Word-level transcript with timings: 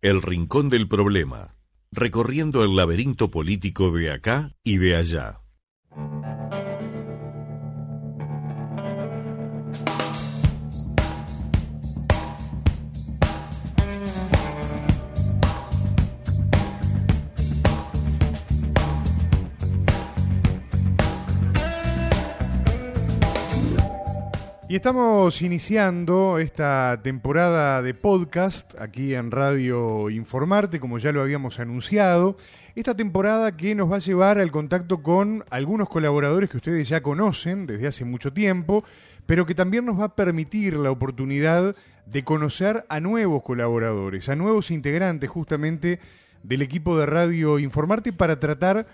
El 0.00 0.22
Rincón 0.22 0.68
del 0.68 0.86
Problema, 0.86 1.56
recorriendo 1.90 2.62
el 2.62 2.76
laberinto 2.76 3.32
político 3.32 3.90
de 3.90 4.12
acá 4.12 4.54
y 4.62 4.76
de 4.76 4.94
allá. 4.94 5.40
Estamos 24.78 25.42
iniciando 25.42 26.38
esta 26.38 27.00
temporada 27.02 27.82
de 27.82 27.94
podcast 27.94 28.80
aquí 28.80 29.12
en 29.12 29.32
Radio 29.32 30.08
Informarte, 30.08 30.78
como 30.78 30.98
ya 30.98 31.10
lo 31.10 31.20
habíamos 31.20 31.58
anunciado. 31.58 32.36
Esta 32.76 32.94
temporada 32.94 33.56
que 33.56 33.74
nos 33.74 33.90
va 33.90 33.96
a 33.96 33.98
llevar 33.98 34.38
al 34.38 34.52
contacto 34.52 35.02
con 35.02 35.44
algunos 35.50 35.88
colaboradores 35.88 36.48
que 36.48 36.58
ustedes 36.58 36.88
ya 36.88 37.02
conocen 37.02 37.66
desde 37.66 37.88
hace 37.88 38.04
mucho 38.04 38.32
tiempo, 38.32 38.84
pero 39.26 39.46
que 39.46 39.56
también 39.56 39.84
nos 39.84 39.98
va 39.98 40.04
a 40.04 40.14
permitir 40.14 40.74
la 40.74 40.92
oportunidad 40.92 41.74
de 42.06 42.22
conocer 42.22 42.86
a 42.88 43.00
nuevos 43.00 43.42
colaboradores, 43.42 44.28
a 44.28 44.36
nuevos 44.36 44.70
integrantes 44.70 45.28
justamente 45.28 45.98
del 46.44 46.62
equipo 46.62 46.96
de 46.96 47.06
Radio 47.06 47.58
Informarte 47.58 48.12
para 48.12 48.38
tratar 48.38 48.86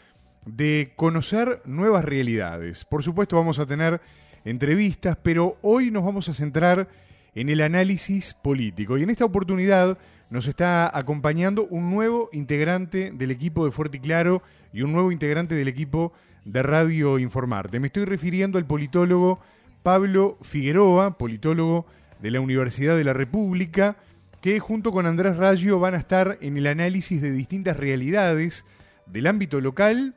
de 0.47 0.95
conocer 0.97 1.61
nuevas 1.67 2.07
realidades. 2.07 2.87
Por 2.87 3.03
supuesto 3.03 3.37
vamos 3.37 3.59
a 3.59 3.67
tener 3.67 4.01
entrevistas, 4.45 5.17
pero 5.23 5.57
hoy 5.63 5.91
nos 5.91 6.05
vamos 6.05 6.29
a 6.29 6.35
centrar 6.35 6.89
en 7.35 7.49
el 7.49 7.61
análisis 7.61 8.35
político. 8.35 8.97
Y 8.97 9.03
en 9.03 9.11
esta 9.11 9.25
oportunidad 9.25 9.99
nos 10.31 10.47
está 10.47 10.97
acompañando 10.97 11.67
un 11.67 11.91
nuevo 11.91 12.29
integrante 12.33 13.13
del 13.13 13.31
equipo 13.31 13.65
de 13.65 13.71
Fuerte 13.71 13.99
y 13.99 14.01
Claro 14.01 14.43
y 14.73 14.83
un 14.83 14.93
nuevo 14.93 15.13
integrante 15.13 15.55
del 15.55 15.69
equipo 15.69 16.13
de 16.45 16.63
Radio 16.63 17.19
Informarte. 17.19 17.81
Me 17.81 17.89
estoy 17.89 18.05
refiriendo 18.05 18.59
al 18.59 18.67
politólogo 18.67 19.41
Pablo 19.83 20.37
Figueroa, 20.43 21.19
politólogo 21.19 21.87
de 22.21 22.31
la 22.31 22.41
Universidad 22.41 22.97
de 22.97 23.05
la 23.05 23.13
República, 23.13 23.97
que 24.41 24.61
junto 24.61 24.93
con 24.93 25.07
Andrés 25.07 25.37
Rayo 25.37 25.79
van 25.79 25.95
a 25.95 25.99
estar 25.99 26.39
en 26.41 26.57
el 26.57 26.67
análisis 26.67 27.21
de 27.21 27.33
distintas 27.33 27.77
realidades 27.77 28.65
del 29.07 29.27
ámbito 29.27 29.61
local 29.61 30.15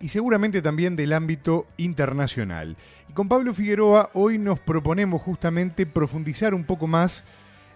y 0.00 0.08
seguramente 0.08 0.62
también 0.62 0.96
del 0.96 1.12
ámbito 1.12 1.66
internacional. 1.76 2.76
Y 3.08 3.12
con 3.12 3.28
Pablo 3.28 3.54
Figueroa 3.54 4.10
hoy 4.14 4.38
nos 4.38 4.58
proponemos 4.60 5.22
justamente 5.22 5.86
profundizar 5.86 6.54
un 6.54 6.64
poco 6.64 6.86
más 6.86 7.24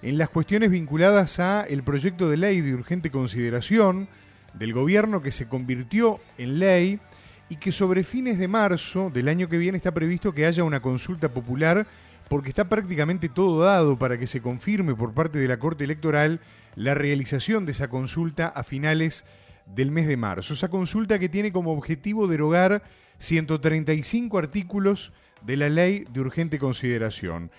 en 0.02 0.18
las 0.18 0.28
cuestiones 0.28 0.70
vinculadas 0.70 1.38
a 1.40 1.62
el 1.62 1.82
proyecto 1.82 2.28
de 2.28 2.36
ley 2.36 2.60
de 2.60 2.74
urgente 2.74 3.10
consideración 3.10 4.08
del 4.54 4.72
gobierno 4.72 5.22
que 5.22 5.32
se 5.32 5.48
convirtió 5.48 6.20
en 6.38 6.58
ley 6.58 7.00
y 7.48 7.56
que 7.56 7.72
sobre 7.72 8.02
fines 8.02 8.38
de 8.38 8.48
marzo 8.48 9.10
del 9.10 9.28
año 9.28 9.48
que 9.48 9.58
viene 9.58 9.76
está 9.78 9.92
previsto 9.92 10.32
que 10.32 10.46
haya 10.46 10.64
una 10.64 10.80
consulta 10.80 11.28
popular 11.28 11.86
porque 12.28 12.48
está 12.48 12.68
prácticamente 12.68 13.28
todo 13.28 13.62
dado 13.62 13.98
para 13.98 14.18
que 14.18 14.26
se 14.26 14.42
confirme 14.42 14.94
por 14.94 15.12
parte 15.12 15.38
de 15.38 15.48
la 15.48 15.58
Corte 15.58 15.84
Electoral 15.84 16.40
la 16.74 16.94
realización 16.94 17.66
de 17.66 17.72
esa 17.72 17.88
consulta 17.88 18.48
a 18.48 18.64
finales 18.64 19.24
de 19.24 19.45
del 19.66 19.90
mes 19.90 20.06
de 20.06 20.16
marzo. 20.16 20.54
Esa 20.54 20.68
consulta 20.68 21.18
que 21.18 21.28
tiene 21.28 21.52
como 21.52 21.72
objetivo 21.72 22.26
derogar 22.26 22.82
135 23.18 24.38
artículos 24.38 25.12
de 25.42 25.56
la 25.56 25.68
ley 25.68 26.04
de 26.12 26.20
urgente 26.20 26.58
consideración. 26.58 27.50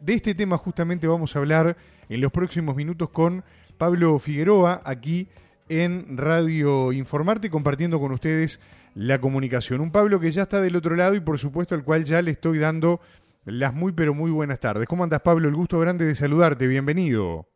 De 0.00 0.14
este 0.14 0.34
tema 0.34 0.58
justamente 0.58 1.06
vamos 1.06 1.34
a 1.34 1.40
hablar 1.40 1.76
en 2.08 2.20
los 2.20 2.30
próximos 2.30 2.76
minutos 2.76 3.10
con 3.10 3.42
Pablo 3.78 4.18
Figueroa 4.18 4.80
aquí 4.84 5.28
en 5.68 6.16
Radio 6.16 6.92
Informarte 6.92 7.50
compartiendo 7.50 7.98
con 7.98 8.12
ustedes 8.12 8.60
la 8.94 9.20
comunicación. 9.20 9.80
Un 9.80 9.90
Pablo 9.90 10.20
que 10.20 10.30
ya 10.30 10.42
está 10.42 10.60
del 10.60 10.76
otro 10.76 10.94
lado 10.96 11.14
y 11.14 11.20
por 11.20 11.38
supuesto 11.38 11.74
al 11.74 11.84
cual 11.84 12.04
ya 12.04 12.22
le 12.22 12.30
estoy 12.30 12.58
dando 12.58 13.00
las 13.44 13.74
muy 13.74 13.92
pero 13.92 14.14
muy 14.14 14.30
buenas 14.30 14.60
tardes. 14.60 14.86
¿Cómo 14.86 15.02
andas 15.02 15.20
Pablo? 15.20 15.48
El 15.48 15.54
gusto 15.54 15.80
grande 15.80 16.04
de 16.04 16.14
saludarte. 16.14 16.66
Bienvenido. 16.66 17.46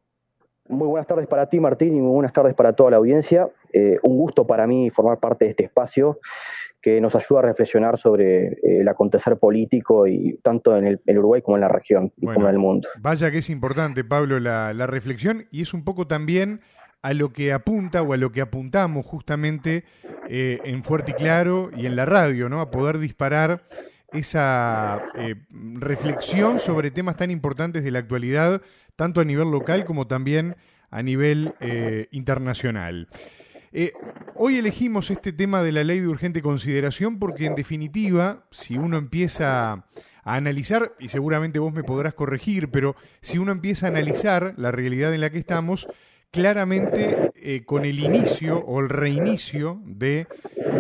Muy 0.69 0.89
buenas 0.89 1.07
tardes 1.07 1.29
para 1.29 1.49
ti, 1.49 1.61
Martín, 1.61 1.97
y 1.97 2.01
muy 2.01 2.13
buenas 2.13 2.33
tardes 2.33 2.55
para 2.55 2.73
toda 2.73 2.91
la 2.91 2.97
audiencia. 2.97 3.49
Eh, 3.79 3.99
un 4.05 4.17
gusto 4.17 4.47
para 4.47 4.67
mí 4.67 4.89
formar 4.89 5.21
parte 5.21 5.45
de 5.45 5.51
este 5.51 5.65
espacio 5.65 6.19
que 6.81 6.99
nos 6.99 7.15
ayuda 7.15 7.41
a 7.41 7.43
reflexionar 7.43 7.99
sobre 7.99 8.47
eh, 8.47 8.81
el 8.81 8.89
acontecer 8.89 9.37
político 9.37 10.07
y 10.07 10.39
tanto 10.43 10.75
en 10.79 10.87
el, 10.87 11.19
Uruguay 11.19 11.43
como 11.43 11.59
en 11.59 11.61
la 11.61 11.69
región 11.69 12.11
y 12.17 12.25
como 12.25 12.47
en 12.47 12.55
el 12.55 12.59
mundo. 12.59 12.89
Vaya 12.99 13.31
que 13.31 13.39
es 13.39 13.51
importante, 13.51 14.03
Pablo, 14.03 14.41
la, 14.41 14.73
reflexión 14.87 15.45
y 15.51 15.61
es 15.61 15.75
un 15.75 15.85
poco 15.85 16.07
también 16.07 16.63
a 17.03 17.13
lo 17.13 17.35
que 17.35 17.53
apunta 17.53 18.01
o 18.01 18.15
a 18.15 18.17
lo 18.17 18.33
que 18.33 18.41
apuntamos 18.41 19.05
justamente 19.05 19.85
eh, 20.31 20.59
en 20.65 20.83
Fuerte 20.83 21.11
y 21.11 21.15
Claro 21.15 21.71
y 21.77 21.85
en 21.85 21.97
la 21.97 22.07
radio, 22.07 22.49
¿no? 22.49 22.63
A 22.63 22.71
poder 22.71 22.97
disparar 22.97 23.65
esa 24.11 25.03
reflexión 25.75 26.61
sobre 26.61 26.91
temas 26.91 27.17
tan 27.17 27.31
importantes 27.31 27.85
de 27.85 27.91
la 27.91 27.99
actualidad 27.99 28.63
tanto 28.95 29.21
a 29.21 29.25
nivel 29.25 29.51
local 29.51 29.85
como 29.85 30.07
también 30.07 30.57
a 30.91 31.03
nivel 31.03 31.55
eh, 31.61 32.07
internacional. 32.11 33.09
Eh, 33.79 33.93
hoy 34.37 34.57
elegimos 34.57 35.11
este 35.11 35.35
tema 35.35 35.63
de 35.63 35.71
la 35.71 35.85
ley 35.85 36.01
de 36.01 36.09
urgente 36.09 36.41
consideración 36.41 37.19
porque 37.19 37.45
en 37.45 37.55
definitiva, 37.55 38.47
si 38.51 38.79
uno 38.79 38.97
empieza 38.97 39.71
a 39.71 39.85
analizar, 40.25 40.95
y 40.99 41.11
seguramente 41.11 41.59
vos 41.59 41.75
me 41.75 41.85
podrás 41.85 42.15
corregir, 42.15 42.71
pero 42.71 42.97
si 43.21 43.37
uno 43.37 43.53
empieza 43.53 43.85
a 43.85 43.91
analizar 43.91 44.55
la 44.57 44.73
realidad 44.73 45.13
en 45.13 45.21
la 45.21 45.29
que 45.29 45.37
estamos, 45.37 45.87
claramente 46.31 47.33
eh, 47.35 47.67
con 47.67 47.85
el 47.85 48.01
inicio 48.01 48.61
o 48.61 48.81
el 48.81 48.89
reinicio 48.89 49.83
de 49.85 50.27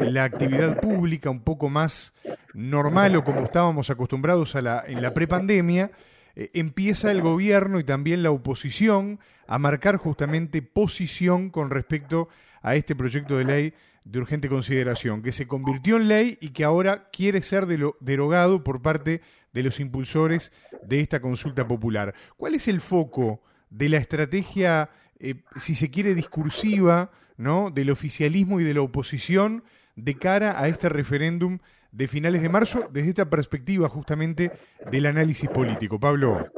la 0.00 0.24
actividad 0.24 0.80
pública 0.80 1.28
un 1.28 1.44
poco 1.44 1.68
más 1.68 2.14
normal 2.54 3.14
o 3.16 3.24
como 3.24 3.42
estábamos 3.42 3.90
acostumbrados 3.90 4.56
a 4.56 4.62
la, 4.62 4.82
en 4.86 5.02
la 5.02 5.12
prepandemia, 5.12 5.90
eh, 6.34 6.50
empieza 6.54 7.10
el 7.10 7.20
gobierno 7.20 7.78
y 7.78 7.84
también 7.84 8.22
la 8.22 8.30
oposición 8.30 9.20
a 9.46 9.58
marcar 9.58 9.98
justamente 9.98 10.62
posición 10.62 11.50
con 11.50 11.68
respecto 11.68 12.30
a 12.66 12.74
este 12.74 12.96
proyecto 12.96 13.38
de 13.38 13.44
ley 13.44 13.74
de 14.04 14.18
urgente 14.18 14.48
consideración, 14.48 15.22
que 15.22 15.30
se 15.30 15.46
convirtió 15.46 15.98
en 15.98 16.08
ley 16.08 16.36
y 16.40 16.48
que 16.48 16.64
ahora 16.64 17.08
quiere 17.12 17.40
ser 17.42 17.64
derogado 18.00 18.64
por 18.64 18.82
parte 18.82 19.20
de 19.52 19.62
los 19.62 19.78
impulsores 19.78 20.50
de 20.82 20.98
esta 20.98 21.20
consulta 21.20 21.66
popular. 21.68 22.12
¿Cuál 22.36 22.56
es 22.56 22.66
el 22.66 22.80
foco 22.80 23.40
de 23.70 23.88
la 23.88 23.98
estrategia, 23.98 24.90
eh, 25.20 25.36
si 25.60 25.76
se 25.76 25.92
quiere, 25.92 26.16
discursiva, 26.16 27.12
¿no? 27.36 27.70
del 27.70 27.90
oficialismo 27.90 28.60
y 28.60 28.64
de 28.64 28.74
la 28.74 28.82
oposición 28.82 29.62
de 29.94 30.16
cara 30.16 30.60
a 30.60 30.66
este 30.66 30.88
referéndum 30.88 31.60
de 31.92 32.08
finales 32.08 32.42
de 32.42 32.48
marzo 32.48 32.88
desde 32.92 33.10
esta 33.10 33.30
perspectiva 33.30 33.88
justamente 33.88 34.50
del 34.90 35.06
análisis 35.06 35.48
político. 35.48 36.00
Pablo. 36.00 36.50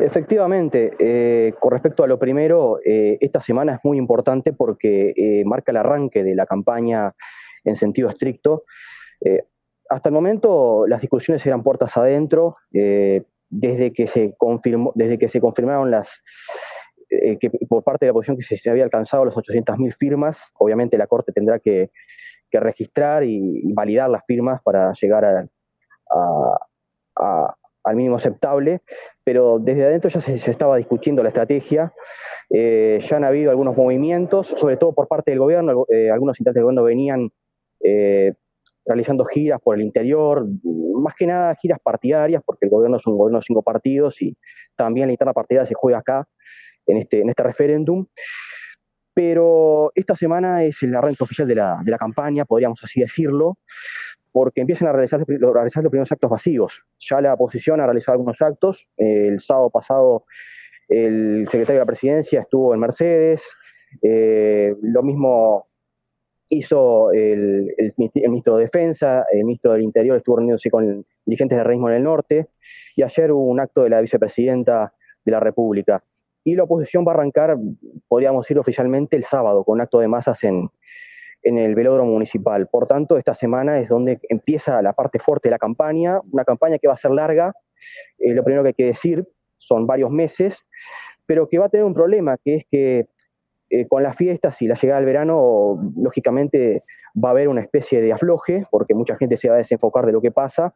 Efectivamente, 0.00 0.94
eh, 0.98 1.52
con 1.60 1.72
respecto 1.72 2.02
a 2.02 2.06
lo 2.06 2.18
primero, 2.18 2.78
eh, 2.84 3.18
esta 3.20 3.42
semana 3.42 3.74
es 3.74 3.80
muy 3.84 3.98
importante 3.98 4.52
porque 4.54 5.12
eh, 5.14 5.44
marca 5.44 5.72
el 5.72 5.76
arranque 5.76 6.24
de 6.24 6.34
la 6.34 6.46
campaña 6.46 7.14
en 7.64 7.76
sentido 7.76 8.08
estricto. 8.08 8.64
hasta 9.90 10.08
el 10.08 10.14
momento 10.14 10.86
las 10.86 11.02
discusiones 11.02 11.44
eran 11.46 11.62
puertas 11.62 11.96
adentro, 11.96 12.56
desde 12.70 13.92
que 13.92 14.06
se 14.06 14.34
confirmó, 14.38 14.92
desde 14.94 15.18
que 15.18 15.28
se 15.28 15.40
confirmaron 15.40 15.90
las 15.90 16.08
que 17.08 17.50
por 17.68 17.82
parte 17.82 18.06
de 18.06 18.08
la 18.08 18.12
oposición 18.12 18.36
que 18.38 18.56
se, 18.56 18.70
había 18.70 18.84
alcanzado 18.84 19.24
las 19.24 19.34
800.000 19.34 19.94
firmas, 19.96 20.38
obviamente 20.58 20.96
la 20.96 21.08
Corte 21.08 21.32
tendrá 21.32 21.58
que 21.58 21.90
registrar 22.52 23.24
y, 23.24 23.72
validar 23.74 24.08
las 24.08 24.24
firmas 24.26 24.62
para 24.62 24.92
llegar 24.94 25.48
al 27.84 27.96
mínimo 27.96 28.16
aceptable, 28.16 28.82
pero 29.24 29.58
desde 29.58 29.84
adentro 29.84 30.10
ya 30.10 30.20
se, 30.20 30.34
estaba 30.34 30.76
discutiendo 30.76 31.22
la 31.22 31.28
estrategia, 31.30 31.92
eh, 32.50 33.00
ya 33.08 33.16
han 33.16 33.24
habido 33.24 33.50
algunos 33.50 33.76
movimientos, 33.76 34.48
sobre 34.48 34.76
todo 34.76 34.92
por 34.92 35.08
parte 35.08 35.30
del 35.30 35.40
gobierno, 35.40 35.86
eh, 35.88 36.10
algunos 36.10 36.38
integrantes 36.38 36.60
del 36.60 36.64
gobierno 36.64 36.82
venían 36.84 37.30
eh, 37.82 38.34
realizando 38.84 39.24
giras 39.24 39.60
por 39.62 39.76
el 39.76 39.82
interior, 39.82 40.46
más 40.94 41.14
que 41.14 41.26
nada 41.26 41.54
giras 41.54 41.78
partidarias, 41.82 42.42
porque 42.44 42.66
el 42.66 42.70
gobierno 42.70 42.96
es 42.96 43.06
un 43.06 43.16
gobierno 43.16 43.38
de 43.38 43.44
cinco 43.44 43.62
partidos 43.62 44.20
y 44.20 44.36
también 44.76 45.06
la 45.06 45.12
interna 45.12 45.32
partidaria 45.32 45.66
se 45.66 45.74
juega 45.74 45.98
acá, 45.98 46.26
en 46.86 46.96
este, 46.98 47.20
en 47.20 47.28
este 47.30 47.42
referéndum. 47.42 48.06
Pero 49.12 49.92
esta 49.94 50.16
semana 50.16 50.64
es 50.64 50.82
el 50.82 50.94
arranque 50.94 51.22
oficial 51.22 51.46
de 51.46 51.56
la, 51.56 51.80
de 51.84 51.90
la 51.90 51.98
campaña, 51.98 52.44
podríamos 52.44 52.82
así 52.82 53.00
decirlo, 53.00 53.58
porque 54.32 54.60
empiezan 54.60 54.88
a 54.88 54.92
realizar, 54.92 55.20
a 55.20 55.52
realizar 55.52 55.82
los 55.82 55.90
primeros 55.90 56.12
actos 56.12 56.30
vacíos. 56.30 56.82
Ya 56.98 57.20
la 57.20 57.34
oposición 57.34 57.80
ha 57.80 57.86
realizado 57.86 58.14
algunos 58.14 58.40
actos. 58.40 58.86
El 58.96 59.40
sábado 59.40 59.70
pasado 59.70 60.24
el 60.90 61.46
secretario 61.46 61.78
de 61.78 61.84
la 61.84 61.86
presidencia 61.86 62.40
estuvo 62.40 62.74
en 62.74 62.80
Mercedes. 62.80 63.42
Eh, 64.02 64.74
lo 64.82 65.02
mismo 65.02 65.68
hizo 66.48 67.12
el, 67.12 67.72
ministro 68.26 68.56
de 68.56 68.64
Defensa, 68.64 69.24
el 69.32 69.44
ministro 69.44 69.72
del 69.72 69.82
Interior 69.82 70.16
estuvo 70.16 70.36
reuniéndose 70.36 70.68
con 70.68 71.06
dirigentes 71.24 71.56
del 71.56 71.64
reino 71.64 71.88
en 71.88 71.94
el 71.94 72.02
norte. 72.02 72.48
Y 72.96 73.02
ayer 73.02 73.30
hubo 73.30 73.44
un 73.44 73.60
acto 73.60 73.84
de 73.84 73.90
la 73.90 74.00
vicepresidenta 74.00 74.92
de 75.24 75.32
la 75.32 75.40
República. 75.40 76.02
y 76.42 76.56
la 76.56 76.64
oposición 76.64 77.04
va 77.06 77.12
a 77.12 77.14
arrancar, 77.16 77.56
podríamos 78.08 78.44
decir 78.44 78.58
oficialmente, 78.58 79.14
el 79.14 79.24
sábado 79.24 79.62
con 79.62 79.74
un 79.74 79.82
acto 79.82 80.00
de 80.00 80.08
masas 80.08 80.42
en, 80.42 80.70
en 81.42 81.58
el 81.58 81.74
velódromo 81.74 82.12
municipal. 82.12 82.68
Por 82.68 82.86
tanto, 82.86 83.16
esta 83.16 83.34
semana 83.34 83.78
es 83.80 83.88
donde 83.88 84.20
empieza 84.28 84.80
la 84.82 84.92
parte 84.92 85.18
fuerte 85.18 85.48
de 85.48 85.52
la 85.52 85.58
campaña, 85.58 86.20
una 86.30 86.44
campaña 86.44 86.78
que 86.78 86.88
va 86.88 86.94
a 86.94 86.98
ser 86.98 87.12
larga, 87.12 87.52
eh, 88.18 88.34
lo 88.34 88.44
primero 88.44 88.62
que 88.62 88.68
hay 88.68 88.74
que 88.74 88.86
decir, 88.86 89.26
son 89.58 89.86
varios 89.86 90.10
meses, 90.10 90.58
pero 91.26 91.48
que 91.48 91.58
va 91.58 91.66
a 91.66 91.68
tener 91.68 91.84
un 91.84 91.94
problema, 91.94 92.36
que 92.42 92.56
es 92.56 92.64
que 92.70 93.06
eh, 93.70 93.86
con 93.88 94.02
las 94.02 94.16
fiestas 94.16 94.60
y 94.60 94.66
la 94.66 94.74
llegada 94.74 95.00
del 95.00 95.06
verano, 95.06 95.78
lógicamente 95.96 96.82
va 97.16 97.28
a 97.28 97.32
haber 97.32 97.48
una 97.48 97.60
especie 97.60 98.00
de 98.00 98.12
afloje, 98.12 98.66
porque 98.70 98.94
mucha 98.94 99.16
gente 99.16 99.36
se 99.36 99.48
va 99.48 99.54
a 99.54 99.58
desenfocar 99.58 100.06
de 100.06 100.12
lo 100.12 100.20
que 100.20 100.32
pasa, 100.32 100.74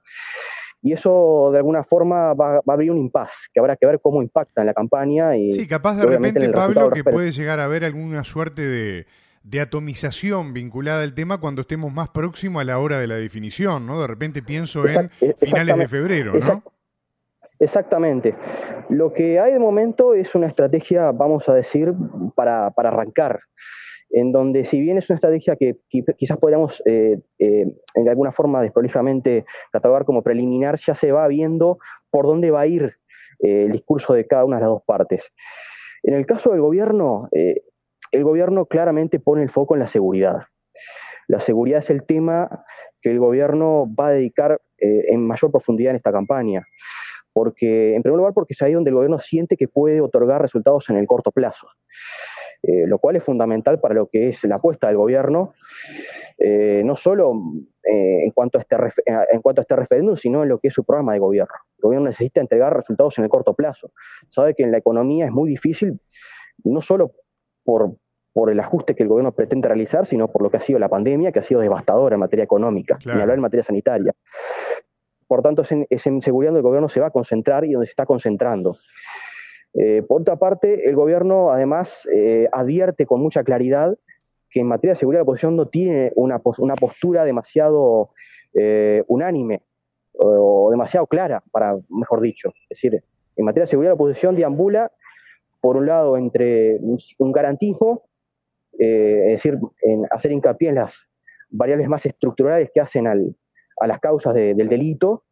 y 0.80 0.92
eso 0.92 1.48
de 1.50 1.58
alguna 1.58 1.82
forma 1.82 2.34
va, 2.34 2.56
a 2.56 2.62
abrir 2.68 2.90
un 2.90 2.98
impas, 2.98 3.32
que 3.52 3.58
habrá 3.58 3.76
que 3.76 3.86
ver 3.86 4.00
cómo 4.00 4.22
impacta 4.22 4.60
en 4.60 4.66
la 4.66 4.74
campaña. 4.74 5.36
Y, 5.36 5.52
sí, 5.52 5.66
capaz 5.66 5.96
de 5.96 6.06
repente, 6.06 6.48
Pablo, 6.50 6.90
que 6.90 7.02
puede 7.02 7.32
llegar 7.32 7.58
a 7.58 7.64
haber 7.64 7.84
alguna 7.84 8.22
suerte 8.22 8.62
de, 8.62 9.06
de 9.44 9.60
atomización 9.60 10.52
vinculada 10.52 11.02
al 11.02 11.14
tema 11.14 11.38
cuando 11.38 11.60
estemos 11.60 11.92
más 11.92 12.08
próximos 12.08 12.62
a 12.62 12.64
la 12.64 12.78
hora 12.78 12.98
de 12.98 13.06
la 13.06 13.16
definición, 13.16 13.86
¿no? 13.86 14.00
De 14.00 14.06
repente 14.06 14.42
pienso 14.42 14.88
en 14.88 15.10
finales 15.38 15.76
de 15.76 15.86
febrero, 15.86 16.32
¿no? 16.34 16.62
Exactamente. 17.60 18.34
Lo 18.88 19.12
que 19.12 19.38
hay 19.38 19.52
de 19.52 19.58
momento 19.58 20.14
es 20.14 20.34
una 20.34 20.46
estrategia, 20.46 21.12
vamos 21.12 21.48
a 21.48 21.54
decir, 21.54 21.92
para, 22.34 22.70
para 22.70 22.88
arrancar 22.88 23.40
en 24.10 24.32
donde 24.32 24.64
si 24.64 24.80
bien 24.80 24.96
es 24.96 25.10
una 25.10 25.16
estrategia 25.16 25.56
que 25.56 25.76
quizás 25.88 26.38
podríamos 26.38 26.80
eh, 26.86 27.18
eh, 27.38 27.66
de 27.94 28.10
alguna 28.10 28.30
forma 28.30 28.62
desprolijamente 28.62 29.44
catalogar 29.72 30.04
como 30.04 30.22
preliminar, 30.22 30.78
ya 30.78 30.94
se 30.94 31.10
va 31.10 31.26
viendo 31.26 31.78
por 32.10 32.26
dónde 32.26 32.52
va 32.52 32.60
a 32.60 32.66
ir 32.66 32.96
eh, 33.40 33.64
el 33.64 33.72
discurso 33.72 34.14
de 34.14 34.26
cada 34.26 34.44
una 34.44 34.56
de 34.56 34.62
las 34.62 34.70
dos 34.70 34.82
partes. 34.86 35.24
En 36.04 36.14
el 36.14 36.26
caso 36.26 36.50
del 36.50 36.60
gobierno, 36.60 37.28
el 38.14 38.24
gobierno 38.24 38.66
claramente 38.66 39.20
pone 39.20 39.42
el 39.42 39.50
foco 39.50 39.74
en 39.74 39.80
la 39.80 39.86
seguridad. 39.86 40.42
La 41.28 41.40
seguridad 41.40 41.80
es 41.80 41.90
el 41.90 42.04
tema 42.04 42.64
que 43.00 43.10
el 43.10 43.18
gobierno 43.18 43.86
va 43.94 44.08
a 44.08 44.12
dedicar 44.12 44.60
en 44.78 45.26
mayor 45.26 45.50
profundidad 45.50 45.90
en 45.90 45.96
esta 45.96 46.12
campaña. 46.12 46.66
Porque, 47.32 47.94
en 47.94 48.02
primer 48.02 48.18
lugar, 48.18 48.34
porque 48.34 48.54
es 48.54 48.62
ahí 48.62 48.72
donde 48.72 48.90
el 48.90 48.94
gobierno 48.94 49.18
siente 49.18 49.56
que 49.56 49.66
puede 49.66 50.00
otorgar 50.00 50.40
resultados 50.40 50.88
en 50.90 50.96
el 50.96 51.06
corto 51.06 51.32
plazo. 51.32 51.66
Eh, 52.66 52.86
lo 52.86 52.98
cual 52.98 53.16
es 53.16 53.22
fundamental 53.22 53.78
para 53.78 53.94
lo 53.94 54.06
que 54.08 54.30
es 54.30 54.42
la 54.44 54.54
apuesta 54.54 54.86
del 54.86 54.96
gobierno, 54.96 55.52
eh, 56.38 56.80
no 56.82 56.96
solo 56.96 57.34
eh, 57.82 58.24
en, 58.24 58.30
cuanto 58.30 58.56
a 58.56 58.62
este 58.62 58.74
en 59.06 59.42
cuanto 59.42 59.60
a 59.60 59.62
este 59.62 59.76
referéndum, 59.76 60.16
sino 60.16 60.42
en 60.42 60.48
lo 60.48 60.58
que 60.58 60.68
es 60.68 60.74
su 60.74 60.82
programa 60.82 61.12
de 61.12 61.18
gobierno. 61.18 61.54
El 61.76 61.82
gobierno 61.82 62.08
necesita 62.08 62.40
entregar 62.40 62.74
resultados 62.74 63.18
en 63.18 63.24
el 63.24 63.30
corto 63.30 63.52
plazo. 63.52 63.92
Sabe 64.30 64.54
que 64.54 64.62
en 64.62 64.72
la 64.72 64.78
economía 64.78 65.26
es 65.26 65.30
muy 65.30 65.50
difícil, 65.50 66.00
no 66.64 66.80
solo 66.80 67.12
por, 67.64 67.96
por 68.34 68.50
el 68.50 68.58
ajuste 68.58 68.96
que 68.96 69.04
el 69.04 69.08
gobierno 69.08 69.30
pretende 69.32 69.68
realizar, 69.68 70.06
sino 70.06 70.26
por 70.26 70.42
lo 70.42 70.50
que 70.50 70.56
ha 70.56 70.60
sido 70.60 70.80
la 70.80 70.88
pandemia, 70.88 71.30
que 71.30 71.38
ha 71.38 71.44
sido 71.44 71.60
devastadora 71.60 72.16
en 72.16 72.20
materia 72.20 72.42
económica, 72.42 72.98
ni 73.06 73.12
hablar 73.12 73.36
en 73.36 73.40
materia 73.40 73.62
sanitaria. 73.62 74.12
Por 75.28 75.40
tanto, 75.40 75.62
es 75.62 75.70
en, 75.70 75.86
es 75.88 76.04
en 76.08 76.20
seguridad 76.20 76.50
donde 76.50 76.58
el 76.58 76.64
gobierno 76.64 76.88
se 76.88 77.00
va 77.00 77.06
a 77.06 77.10
concentrar 77.10 77.64
y 77.64 77.72
donde 77.72 77.86
se 77.86 77.90
está 77.90 78.06
concentrando. 78.06 78.76
Eh, 79.72 80.02
por 80.02 80.22
otra 80.22 80.34
parte, 80.34 80.88
el 80.88 80.96
gobierno 80.96 81.52
además 81.52 82.08
eh, 82.12 82.48
advierte 82.50 83.06
con 83.06 83.20
mucha 83.20 83.44
claridad 83.44 83.96
que 84.50 84.60
en 84.60 84.66
materia 84.66 84.94
de 84.94 84.98
seguridad 84.98 85.20
la 85.20 85.24
oposición 85.24 85.54
no 85.54 85.66
tiene 85.66 86.12
una, 86.16 86.40
postura 86.40 87.24
demasiado 87.24 88.10
eh, 88.52 89.04
unánime 89.06 89.62
o, 90.12 90.70
demasiado 90.72 91.06
clara, 91.06 91.42
para 91.52 91.76
mejor 91.88 92.20
dicho. 92.20 92.48
Es 92.68 92.80
decir, 92.80 93.02
en 93.36 93.44
materia 93.44 93.64
de 93.64 93.70
seguridad 93.70 93.90
la 93.90 93.94
oposición 93.94 94.34
deambula, 94.34 94.90
por 95.60 95.76
un 95.76 95.86
lado, 95.86 96.16
entre 96.16 96.80
un 97.18 97.32
garantismo, 97.32 98.02
es 98.78 99.42
decir, 99.42 99.58
en 99.82 100.04
hacer 100.10 100.32
hincapié 100.32 100.70
en 100.70 100.76
las 100.76 101.06
variables 101.50 101.88
más 101.88 102.04
estructurales 102.06 102.70
que 102.74 102.80
hacen 102.80 103.06
a 103.06 103.86
las 103.86 104.00
causas 104.00 104.34
del 104.34 104.68
delito, 104.68 105.24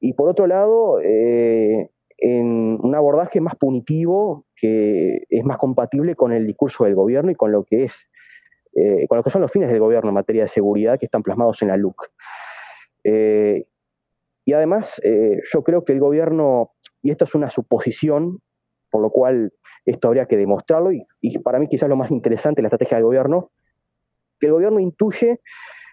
y 0.00 0.14
por 0.14 0.28
otro 0.28 0.46
lado, 0.46 0.98
en 1.02 2.78
un 2.80 2.94
abordaje 2.94 3.40
más 3.40 3.56
punitivo 3.56 4.46
que 4.56 5.24
es 5.28 5.44
más 5.44 5.58
compatible 5.58 6.14
con 6.14 6.32
el 6.32 6.46
discurso 6.46 6.84
del 6.84 6.94
gobierno 6.94 7.30
y 7.30 7.34
con 7.34 7.52
lo 7.52 7.64
que 7.64 7.84
es 7.84 8.10
eh, 8.74 9.06
con 9.08 9.18
lo 9.18 9.24
que 9.24 9.30
son 9.30 9.42
los 9.42 9.50
fines 9.50 9.68
del 9.68 9.80
gobierno 9.80 10.10
en 10.10 10.14
materia 10.14 10.42
de 10.42 10.48
seguridad 10.48 10.98
que 10.98 11.06
están 11.06 11.22
plasmados 11.24 11.60
en 11.62 11.68
la 11.68 11.76
LUC. 11.76 12.08
Eh, 13.02 13.66
y 14.44 14.52
además, 14.52 15.00
eh, 15.02 15.40
yo 15.52 15.64
creo 15.64 15.84
que 15.84 15.92
el 15.92 15.98
gobierno, 15.98 16.70
y 17.02 17.10
esto 17.10 17.24
es 17.24 17.34
una 17.34 17.50
suposición, 17.50 18.40
por 18.90 19.02
lo 19.02 19.10
cual 19.10 19.52
esto 19.84 20.08
habría 20.08 20.26
que 20.26 20.36
demostrarlo, 20.36 20.92
y, 20.92 21.06
y 21.20 21.38
para 21.38 21.58
mí 21.58 21.68
quizás 21.68 21.88
lo 21.88 21.96
más 21.96 22.10
interesante 22.10 22.58
de 22.58 22.62
la 22.62 22.68
estrategia 22.68 22.96
del 22.96 23.04
gobierno, 23.04 23.50
que 24.38 24.46
el 24.46 24.52
gobierno 24.52 24.80
intuye 24.80 25.40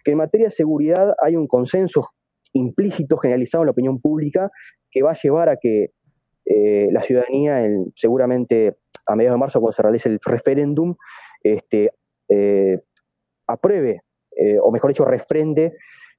que 0.04 0.12
en 0.12 0.18
materia 0.18 0.48
de 0.48 0.54
seguridad 0.54 1.13
hay 1.22 1.36
un 1.36 1.48
consenso 1.48 2.10
implícito 2.54 3.18
generalizado 3.18 3.63
en 3.63 3.68
la 3.68 3.72
opinión 3.72 4.00
pública 4.00 4.50
que 4.89 5.04
va 5.04 5.12
a 5.12 5.19
llevar 5.22 5.50
a 5.50 5.57
que 5.57 5.88
eh, 6.45 6.88
la 6.92 7.01
ciudadanía, 7.01 7.68
seguramente 7.95 8.78
a 9.06 9.16
mediados 9.16 9.36
de 9.36 9.39
marzo, 9.39 9.60
cuando 9.60 9.75
se 9.75 9.81
realice 9.81 10.10
el 10.10 10.19
referéndum, 10.24 10.95
este, 11.44 11.92
eh, 12.30 12.80
apruebe, 13.48 14.01
eh, 14.36 14.57
o 14.62 14.72
mejor 14.72 14.92
dicho, 14.92 15.06
refrende 15.06 15.74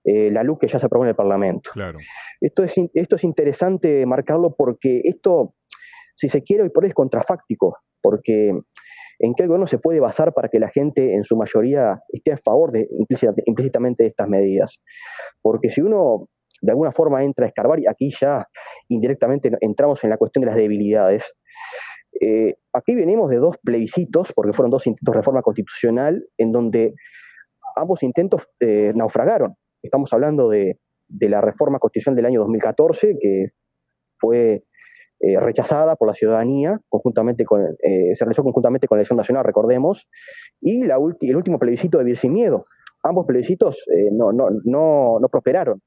la 0.04 0.42
luz 0.42 0.58
que 0.58 0.68
ya 0.68 0.78
se 0.78 0.86
aprobó 0.86 1.04
en 1.04 1.10
el 1.10 1.16
Parlamento. 1.16 1.70
Claro. 1.70 1.98
Esto, 2.40 2.62
es, 2.62 2.72
esto 2.94 3.16
es 3.16 3.24
interesante 3.24 4.06
marcarlo 4.06 4.54
porque 4.56 5.02
esto, 5.04 5.54
si 6.18 6.28
se 6.28 6.42
quiere, 6.42 6.64
hoy 6.64 6.70
por 6.70 6.84
hoy 6.84 6.88
es 6.88 6.94
contrafáctico, 6.94 7.76
porque 8.02 8.48
en 9.20 9.34
qué 9.34 9.42
el 9.42 9.48
gobierno 9.48 9.66
se 9.66 9.78
puede 9.78 10.00
basar 10.00 10.32
para 10.32 10.48
que 10.48 10.58
la 10.58 10.68
gente 10.68 11.14
en 11.14 11.24
su 11.24 11.36
mayoría 11.36 12.00
esté 12.08 12.32
a 12.32 12.38
favor 12.38 12.72
de 12.72 12.88
implícitamente 13.46 14.04
de 14.04 14.08
estas 14.08 14.28
medidas. 14.28 14.78
Porque 15.42 15.70
si 15.70 15.80
uno 15.80 16.28
de 16.60 16.72
alguna 16.72 16.92
forma 16.92 17.22
entra 17.22 17.44
a 17.44 17.48
escarbar, 17.48 17.80
y 17.80 17.86
aquí 17.86 18.10
ya 18.20 18.46
indirectamente 18.88 19.50
entramos 19.60 20.02
en 20.04 20.10
la 20.10 20.16
cuestión 20.16 20.42
de 20.42 20.46
las 20.46 20.56
debilidades. 20.56 21.24
Eh, 22.20 22.56
aquí 22.72 22.94
venimos 22.94 23.30
de 23.30 23.36
dos 23.36 23.56
plebiscitos, 23.62 24.32
porque 24.34 24.52
fueron 24.52 24.70
dos 24.70 24.86
intentos 24.86 25.12
de 25.12 25.18
reforma 25.18 25.42
constitucional, 25.42 26.24
en 26.36 26.52
donde 26.52 26.94
ambos 27.76 28.02
intentos 28.02 28.42
eh, 28.60 28.92
naufragaron. 28.94 29.54
Estamos 29.82 30.12
hablando 30.12 30.48
de, 30.48 30.78
la 31.08 31.40
reforma 31.40 31.78
constitucional 31.78 32.16
del 32.16 32.26
año 32.26 32.40
2014, 32.40 33.16
que 33.20 33.48
fue 34.18 34.64
eh, 35.20 35.38
rechazada 35.40 35.96
por 35.96 36.08
la 36.08 36.14
ciudadanía, 36.14 36.80
conjuntamente 36.88 37.44
con, 37.44 37.64
se 37.80 38.24
realizó 38.24 38.42
conjuntamente 38.42 38.86
con 38.86 38.96
la 38.96 39.00
elección 39.00 39.16
nacional, 39.16 39.44
recordemos, 39.44 40.08
y 40.60 40.84
la 40.84 40.96
el 40.96 41.36
último 41.36 41.58
plebiscito 41.58 41.98
de 41.98 42.04
Vivir 42.04 42.18
sin 42.18 42.32
Miedo. 42.32 42.66
Ambos 43.02 43.26
plebiscitos 43.26 43.84
no, 44.12 44.32
no, 44.32 44.48
no, 44.64 45.18
no 45.20 45.28
prosperaron. 45.28 45.80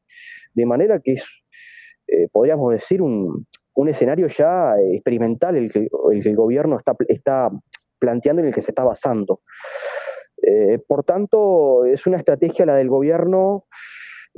De 0.54 0.66
manera 0.66 1.00
que 1.00 1.14
es, 1.14 1.26
eh, 2.08 2.28
podríamos 2.32 2.72
decir, 2.74 3.02
un, 3.02 3.46
escenario 3.88 4.28
ya 4.28 4.76
experimental 4.94 5.56
el 5.56 5.72
que 5.72 5.88
el, 6.12 6.36
gobierno 6.36 6.78
está, 6.78 6.94
está 7.08 7.50
planteando 7.98 8.42
en 8.42 8.50
el 8.50 8.54
que 8.54 8.62
se 8.62 8.72
está 8.72 8.84
basando. 8.84 9.42
Eh, 10.44 10.78
por 10.88 11.04
tanto, 11.04 11.86
es 11.86 12.06
una 12.06 12.18
estrategia 12.18 12.66
la 12.66 12.76
del 12.76 12.90
gobierno 12.90 13.66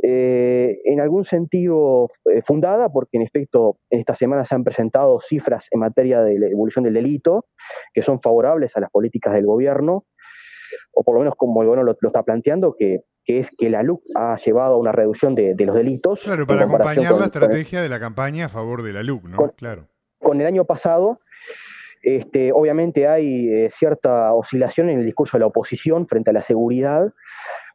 eh, 0.02 0.80
en 0.86 1.00
algún 1.00 1.26
sentido 1.26 2.10
fundada, 2.46 2.90
porque 2.90 3.18
en 3.18 3.24
efecto 3.24 3.78
en 3.90 4.00
esta 4.00 4.16
semana 4.16 4.46
se 4.46 4.56
han 4.56 4.64
presentado 4.64 5.20
cifras 5.20 5.68
en 5.72 5.80
materia 5.80 6.22
de 6.22 6.40
la 6.40 6.48
evolución 6.48 6.84
del 6.84 6.96
delito 6.96 7.46
que 7.94 8.02
son 8.02 8.22
favorables 8.22 8.76
a 8.76 8.80
las 8.80 8.90
políticas 8.90 9.34
del 9.34 9.46
gobierno, 9.46 10.06
o 10.94 11.04
por 11.04 11.16
lo 11.16 11.20
menos 11.22 11.36
como 11.36 11.62
el 11.62 11.68
gobierno 11.68 11.96
lo 12.00 12.08
está 12.10 12.24
planteando, 12.24 12.76
que 12.78 13.02
que 13.26 13.40
es 13.40 13.52
que 13.58 13.70
la 13.70 13.84
LUC 13.84 14.02
ha 14.16 14.36
llevado 14.38 14.76
a 14.76 14.78
una 14.78 14.92
reducción 14.92 15.36
de, 15.36 15.56
los 15.60 15.76
delitos. 15.76 16.22
Claro, 16.22 16.46
para 16.46 16.64
acompañar 16.64 17.14
la 17.14 17.26
estrategia 17.26 17.82
de 17.82 17.90
la 17.90 18.00
campaña 18.00 18.46
a 18.46 18.50
favor 18.50 18.84
de 18.84 18.94
la 18.94 19.04
LUC, 19.04 19.24
¿no? 19.26 19.38
Con, 19.38 19.50
claro. 19.52 19.88
Con 20.20 20.42
el 20.42 20.48
año 20.48 20.66
pasado, 20.66 21.20
este, 22.02 22.52
obviamente 22.52 23.08
hay 23.08 23.50
eh, 23.50 23.72
cierta 23.74 24.34
oscilación 24.34 24.90
en 24.90 25.00
el 25.00 25.06
discurso 25.06 25.38
de 25.38 25.42
la 25.42 25.48
oposición 25.48 26.08
frente 26.08 26.32
a 26.32 26.34
la 26.34 26.44
seguridad, 26.44 27.14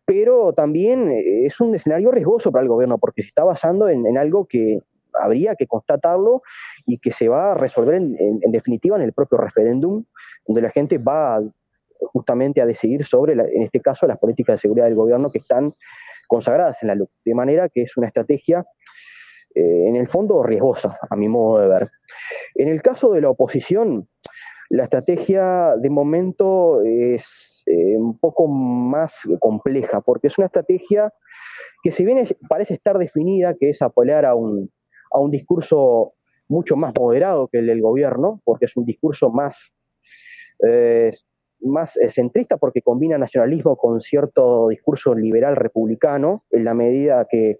pero 0.09 0.55
también 0.55 1.11
eh, 1.11 1.45
es 1.45 1.61
un 1.61 1.75
escenario 1.75 2.11
riesgoso 2.11 2.51
para 2.51 2.63
el 2.63 2.69
gobierno 2.71 2.97
porque 2.97 3.21
se 3.21 3.29
está 3.29 3.45
basando 3.45 3.91
en, 3.91 4.17
algo 4.17 4.47
que 4.47 4.79
habría 5.13 5.55
que 5.55 5.67
constatarlo 5.67 6.41
y 6.87 6.97
que 6.97 7.13
se 7.13 7.29
va 7.29 7.53
a 7.53 7.55
resolver 7.55 7.97
en, 7.97 8.41
definitiva 8.51 8.97
en 8.97 9.03
el 9.03 9.13
propio 9.13 9.37
referéndum, 9.37 10.03
donde 10.47 10.63
la 10.63 10.71
gente 10.71 10.97
va 10.97 11.43
justamente 12.15 12.63
a 12.63 12.67
decidir 12.67 13.05
sobre, 13.05 13.35
en 13.35 13.63
este 13.63 13.81
caso, 13.81 14.07
las 14.07 14.17
políticas 14.17 14.57
de 14.57 14.61
seguridad 14.61 14.87
del 14.87 14.95
gobierno 14.95 15.31
que 15.31 15.41
están 15.41 15.75
consagradas 16.27 16.83
en 16.83 16.89
la 16.89 16.95
luz. 16.95 17.11
De 17.27 17.35
manera 17.35 17.69
que 17.69 17.83
es 17.83 17.95
una 17.99 18.07
estrategia, 18.07 18.65
eh, 19.55 19.89
en 19.89 19.97
el 19.97 20.09
fondo, 20.09 20.43
riesgosa, 20.43 20.99
a 21.11 21.17
mi 21.17 21.29
modo 21.29 21.61
de 21.61 21.69
ver. 21.69 21.91
En 22.55 22.69
el 22.69 22.81
caso 22.81 23.13
de 23.13 23.21
la 23.21 23.29
oposición, 23.29 24.07
la 24.71 24.85
estrategia 24.85 25.75
de 25.77 25.91
momento 25.91 26.81
es 26.83 27.48
eh, 27.71 27.97
un 27.99 28.19
poco 28.19 28.47
más 28.49 29.15
compleja, 29.41 30.01
porque 30.01 30.29
es 30.29 30.39
una 30.39 30.47
estrategia 30.47 31.13
que 31.83 31.93
si 31.93 32.05
bien 32.05 32.27
parece 32.49 32.75
estar 32.75 32.97
definida, 32.97 33.55
que 33.61 33.71
es 33.71 33.83
apoyar 33.83 34.25
a 34.25 34.35
un, 34.35 34.71
a 35.13 35.19
un 35.19 35.31
discurso 35.31 36.15
mucho 36.49 36.77
más 36.77 36.95
moderado 36.99 37.49
que 37.49 37.59
el 37.59 37.67
del 37.67 37.83
gobierno, 37.83 38.41
porque 38.45 38.65
es 38.65 38.77
un 38.77 38.87
discurso 38.87 39.31
más, 39.31 39.71
eh, 40.67 41.13
más 41.61 41.93
centrista, 42.09 42.57
porque 42.57 42.81
combina 42.81 43.19
nacionalismo 43.19 43.77
con 43.77 44.01
cierto 44.01 44.69
discurso 44.69 45.15
liberal 45.15 45.55
republicano, 45.55 46.45
en 46.51 46.65
la 46.65 46.73
medida 46.73 47.27
que 47.31 47.59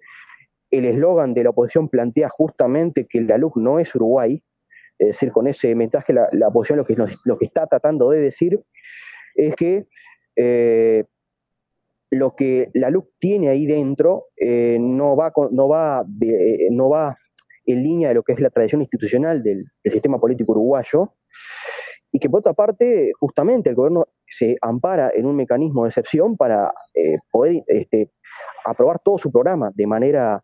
el 0.71 0.87
eslogan 0.87 1.35
de 1.35 1.45
la 1.45 1.51
oposición 1.51 1.91
plantea 1.91 2.31
justamente 2.31 3.07
que 3.07 3.21
la 3.21 3.37
LUC 3.37 3.57
no 3.57 3.79
es 3.79 3.95
Uruguay, 3.95 4.43
es 4.99 5.09
decir, 5.09 5.33
con 5.33 5.47
ese 5.49 5.75
mensaje 5.75 6.15
la, 6.15 6.29
la 6.33 6.49
oposición 6.49 6.79
lo 6.79 6.87
que, 6.87 6.97
lo 7.25 7.39
que 7.39 7.45
está 7.45 7.67
tratando 7.67 8.11
de 8.11 8.21
decir 8.21 8.59
es 9.39 9.55
que 9.55 9.87
eh, 10.37 11.05
lo 12.11 12.35
que 12.35 12.71
la 12.75 12.91
LUC 12.91 13.09
tiene 13.19 13.49
ahí 13.49 13.67
dentro 13.67 14.27
eh, 14.37 14.79
no, 14.81 15.17
va, 15.17 15.33
no, 15.51 15.69
va 15.69 16.05
eh, 16.23 16.69
no 16.71 16.91
va 16.91 17.17
en 17.67 17.83
línea 17.83 18.09
de 18.09 18.15
lo 18.15 18.23
que 18.23 18.33
es 18.33 18.41
la 18.41 18.51
tradición 18.51 18.81
institucional 18.81 19.43
del, 19.43 19.65
sistema 19.85 20.19
político 20.19 20.53
uruguayo, 20.53 21.13
y 22.11 22.19
que 22.19 22.31
por 22.31 22.41
otra 22.41 22.55
parte, 22.55 23.13
justamente 23.21 23.69
el 23.69 23.77
gobierno 23.77 24.07
se 24.27 24.57
ampara 24.63 25.11
en 25.15 25.27
un 25.27 25.37
mecanismo 25.37 25.85
de 25.85 25.91
excepción 25.91 26.37
para 26.37 26.73
poder 27.31 27.63
este, 27.67 28.11
aprobar 28.65 29.01
todo 29.05 29.19
su 29.19 29.31
programa 29.31 29.71
de 29.75 29.87
manera 29.87 30.43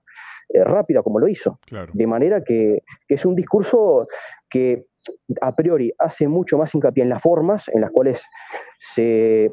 rápida, 0.66 1.02
como 1.02 1.18
lo 1.18 1.28
hizo. 1.28 1.58
De 1.94 2.06
manera 2.06 2.44
que, 2.44 2.82
que, 3.08 3.14
es 3.14 3.24
un 3.24 3.34
discurso 3.34 4.06
que 4.54 4.86
a 5.40 5.56
priori 5.56 5.92
hace 5.98 6.28
mucho 6.28 6.56
más 6.56 6.72
hincapié 6.72 7.02
en 7.02 7.08
las 7.08 7.20
formas 7.20 7.68
en 7.70 7.80
las 7.80 7.90
cuales 7.90 8.22
se 8.78 9.52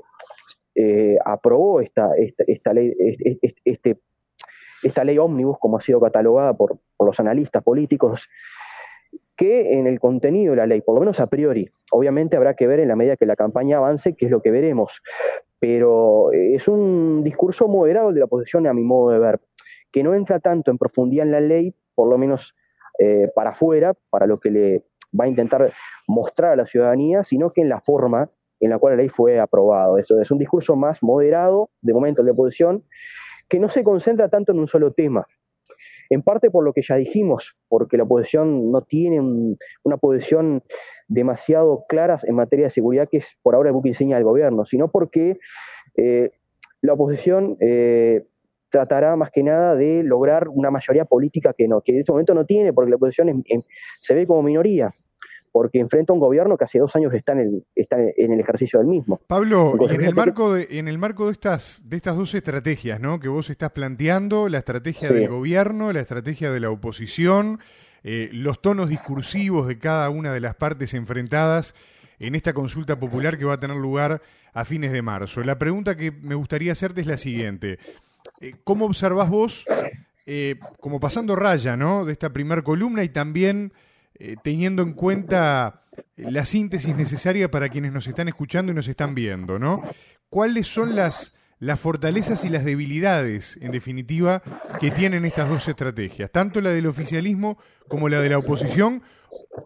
eh, 0.75 1.17
aprobó 1.25 1.81
esta, 1.81 2.11
ley, 2.71 2.93
este, 3.65 3.97
esta 4.83 5.03
ley 5.03 5.17
ómnibus, 5.17 5.57
como 5.57 5.77
ha 5.79 5.81
sido 5.81 5.99
catalogada 5.99 6.53
por, 6.53 6.77
los 6.99 7.19
analistas 7.19 7.63
políticos, 7.63 8.29
que 9.35 9.73
en 9.73 9.87
el 9.87 9.99
contenido 9.99 10.51
de 10.51 10.57
la 10.57 10.67
ley, 10.67 10.81
por 10.81 10.93
lo 10.93 10.99
menos 10.99 11.19
a 11.19 11.25
priori, 11.25 11.67
obviamente 11.89 12.37
habrá 12.37 12.53
que 12.53 12.67
ver 12.67 12.79
en 12.79 12.89
la 12.89 12.95
medida 12.95 13.17
que 13.17 13.25
la 13.25 13.35
campaña 13.35 13.77
avance, 13.77 14.13
qué 14.15 14.25
es 14.25 14.31
lo 14.31 14.43
que 14.43 14.51
veremos, 14.51 15.01
pero 15.57 16.31
es 16.31 16.67
un 16.67 17.23
discurso 17.23 17.67
moderado 17.67 18.13
de 18.13 18.19
la 18.19 18.25
oposición 18.25 18.67
a 18.67 18.73
mi 18.73 18.83
modo 18.83 19.09
de 19.09 19.17
ver, 19.17 19.39
que 19.91 20.03
no 20.03 20.13
entra 20.13 20.39
tanto 20.39 20.69
en 20.69 20.77
profundidad 20.77 21.25
en 21.25 21.31
la 21.31 21.41
ley, 21.41 21.73
por 21.95 22.07
lo 22.07 22.19
menos 22.19 22.53
eh, 22.99 23.31
para 23.33 23.49
afuera, 23.49 23.95
para 24.11 24.27
lo 24.27 24.39
que 24.39 24.51
le 24.51 24.83
va 25.17 25.25
a 25.25 25.27
intentar 25.27 25.71
mostrar 26.07 26.53
a 26.53 26.55
la 26.55 26.65
ciudadanía, 26.65 27.23
sino 27.23 27.51
que 27.51 27.61
en 27.61 27.69
la 27.69 27.81
forma 27.81 28.29
en 28.61 28.69
la 28.69 28.77
cual 28.77 28.93
la 28.93 28.97
ley 28.97 29.09
fue 29.09 29.39
aprobada. 29.39 29.99
Eso 29.99 30.21
es 30.21 30.31
un 30.31 30.37
discurso 30.37 30.75
más 30.75 31.01
moderado, 31.01 31.69
de 31.81 31.93
momento, 31.93 32.23
de 32.23 32.31
oposición, 32.31 32.83
que 33.49 33.59
no 33.59 33.69
se 33.69 33.83
concentra 33.83 34.29
tanto 34.29 34.51
en 34.51 34.59
un 34.59 34.67
solo 34.67 34.93
tema. 34.93 35.25
En 36.09 36.21
parte 36.21 36.51
por 36.51 36.63
lo 36.63 36.73
que 36.73 36.81
ya 36.81 36.95
dijimos, 36.95 37.55
porque 37.67 37.97
la 37.97 38.03
oposición 38.03 38.71
no 38.71 38.81
tiene 38.81 39.19
una 39.83 39.97
posición 39.97 40.61
demasiado 41.07 41.85
clara 41.87 42.19
en 42.23 42.35
materia 42.35 42.65
de 42.65 42.69
seguridad, 42.69 43.07
que 43.09 43.17
es 43.17 43.37
por 43.41 43.55
ahora 43.55 43.69
el 43.69 43.73
buque 43.73 43.89
insignia 43.89 44.17
del 44.17 44.25
gobierno, 44.25 44.65
sino 44.65 44.91
porque 44.91 45.39
eh, 45.95 46.31
la 46.81 46.93
oposición 46.93 47.57
eh, 47.61 48.25
tratará 48.69 49.15
más 49.15 49.31
que 49.31 49.43
nada 49.43 49.75
de 49.75 50.03
lograr 50.03 50.49
una 50.49 50.69
mayoría 50.69 51.05
política 51.05 51.53
que 51.53 51.67
no, 51.67 51.81
que 51.81 51.93
en 51.93 51.99
este 51.99 52.11
momento 52.11 52.33
no 52.33 52.45
tiene, 52.45 52.73
porque 52.73 52.89
la 52.89 52.97
oposición 52.97 53.43
se 53.99 54.13
ve 54.13 54.27
como 54.27 54.43
minoría 54.43 54.91
porque 55.51 55.79
enfrenta 55.79 56.13
a 56.13 56.15
un 56.15 56.19
gobierno 56.19 56.57
que 56.57 56.65
hace 56.65 56.79
dos 56.79 56.95
años 56.95 57.13
está 57.13 57.33
en 57.33 57.39
el, 57.39 57.63
está 57.75 57.97
en 57.99 58.33
el 58.33 58.39
ejercicio 58.39 58.79
del 58.79 58.87
mismo. 58.87 59.19
Pablo, 59.27 59.75
en 59.89 60.01
el 60.01 60.15
marco 60.15 60.53
de, 60.53 60.67
en 60.71 60.87
el 60.87 60.97
marco 60.97 61.25
de 61.25 61.33
estas, 61.33 61.81
de 61.83 61.97
estas 61.97 62.15
dos 62.15 62.33
estrategias, 62.33 62.99
¿no? 62.99 63.19
Que 63.19 63.27
vos 63.27 63.49
estás 63.49 63.71
planteando, 63.71 64.49
la 64.49 64.59
estrategia 64.59 65.11
del 65.11 65.27
gobierno, 65.27 65.91
la 65.91 65.99
estrategia 65.99 66.51
de 66.51 66.59
la 66.59 66.69
oposición, 66.69 67.59
eh, 68.03 68.29
los 68.31 68.61
tonos 68.61 68.89
discursivos 68.89 69.67
de 69.67 69.77
cada 69.77 70.09
una 70.09 70.33
de 70.33 70.39
las 70.39 70.55
partes 70.55 70.93
enfrentadas 70.93 71.75
en 72.19 72.35
esta 72.35 72.53
consulta 72.53 72.99
popular 72.99 73.37
que 73.37 73.45
va 73.45 73.53
a 73.53 73.59
tener 73.59 73.77
lugar 73.77 74.21
a 74.53 74.65
fines 74.65 74.91
de 74.91 75.01
marzo. 75.01 75.43
La 75.43 75.57
pregunta 75.57 75.95
que 75.95 76.11
me 76.11 76.35
gustaría 76.35 76.71
hacerte 76.71 77.01
es 77.01 77.07
la 77.07 77.17
siguiente. 77.17 77.79
Eh, 78.39 78.53
¿Cómo 78.63 78.85
observás 78.85 79.29
vos, 79.29 79.65
eh, 80.25 80.55
como 80.79 80.99
pasando 80.99 81.35
raya, 81.35 81.75
¿no? 81.75 82.05
De 82.05 82.13
esta 82.13 82.29
primera 82.31 82.61
columna 82.61 83.03
y 83.03 83.09
también 83.09 83.73
eh, 84.15 84.35
teniendo 84.43 84.81
en 84.83 84.93
cuenta 84.93 85.83
la 86.17 86.45
síntesis 86.45 86.95
necesaria 86.95 87.49
para 87.49 87.69
quienes 87.69 87.91
nos 87.93 88.07
están 88.07 88.27
escuchando 88.27 88.71
y 88.71 88.75
nos 88.75 88.87
están 88.87 89.15
viendo, 89.15 89.59
¿no? 89.59 89.81
¿Cuáles 90.29 90.67
son 90.67 90.95
las, 90.95 91.33
las 91.59 91.79
fortalezas 91.79 92.43
y 92.43 92.49
las 92.49 92.63
debilidades, 92.63 93.57
en 93.61 93.71
definitiva, 93.71 94.41
que 94.79 94.91
tienen 94.91 95.25
estas 95.25 95.49
dos 95.49 95.67
estrategias, 95.67 96.31
tanto 96.31 96.61
la 96.61 96.69
del 96.69 96.87
oficialismo 96.87 97.57
como 97.87 98.09
la 98.09 98.21
de 98.21 98.29
la 98.29 98.37
oposición, 98.37 99.03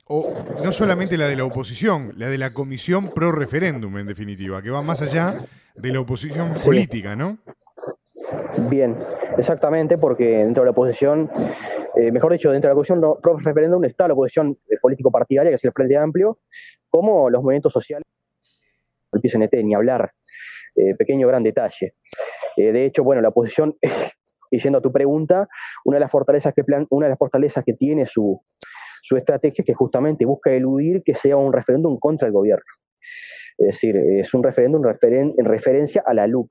o 0.08 0.34
no 0.64 0.72
solamente 0.72 1.18
la 1.18 1.28
de 1.28 1.36
la 1.36 1.46
oposición, 1.46 2.14
la 2.18 2.28
de 2.28 2.38
la 2.38 2.52
comisión 2.52 3.12
pro 3.14 3.32
referéndum, 3.32 3.98
en 3.98 4.08
definitiva, 4.08 4.62
que 4.62 4.70
va 4.70 4.82
más 4.82 5.02
allá 5.02 5.36
de 5.76 5.92
la 5.92 6.00
oposición 6.00 6.54
política, 6.64 7.16
¿no? 7.16 7.38
Bien, 8.70 8.96
exactamente, 9.38 9.98
porque 9.98 10.38
dentro 10.38 10.64
de 10.64 10.66
la 10.66 10.72
oposición, 10.72 11.30
eh, 11.98 12.12
mejor 12.12 12.34
dicho, 12.34 12.52
dentro 12.52 12.68
de 12.68 12.74
la 12.74 12.76
oposición 12.76 13.02
no, 13.02 13.20
referéndum 13.40 13.84
está 13.86 14.08
la 14.08 14.14
oposición 14.14 14.58
eh, 14.70 14.78
político-partidaria, 14.82 15.52
que 15.52 15.56
es 15.56 15.66
el 15.66 15.72
Frente 15.72 15.98
Amplio, 15.98 16.40
como 16.90 17.30
los 17.30 17.42
movimientos 17.42 17.72
sociales, 17.72 18.04
el 19.12 19.22
PCNT, 19.22 19.54
ni 19.64 19.76
hablar, 19.76 20.12
eh, 20.76 20.96
pequeño 20.96 21.28
gran 21.28 21.44
detalle. 21.44 21.96
de 22.58 22.86
hecho, 22.86 23.04
bueno, 23.04 23.22
la 23.22 23.30
oposición, 23.30 23.76
y 24.52 24.60
yendo 24.60 24.80
a 24.80 24.82
tu 24.82 24.92
pregunta, 24.92 25.48
una 25.86 25.98
de 25.98 26.02
las 26.02 26.12
fortalezas 26.12 26.54
que, 26.54 26.64
plan, 26.64 26.86
una 26.90 27.08
de 27.08 27.12
las 27.12 27.20
fortalezas 27.20 27.64
que 27.64 27.74
tiene 27.74 28.06
su, 28.06 28.42
su 29.02 29.18
estrategia 29.18 29.62
es 29.62 29.66
que 29.66 29.74
justamente 29.74 30.26
busca 30.26 30.52
eludir 30.52 31.04
que 31.04 31.16
sea 31.16 31.38
un 31.38 31.54
referéndum 31.54 32.00
contra 32.00 32.28
el 32.28 32.34
gobierno. 32.34 32.66
Es 33.58 33.68
decir, 33.68 33.96
es 33.96 34.34
un 34.34 34.44
referéndum 34.44 34.84
en 34.86 35.46
referencia 35.46 36.04
a 36.06 36.14
la 36.14 36.28
LUC. 36.28 36.48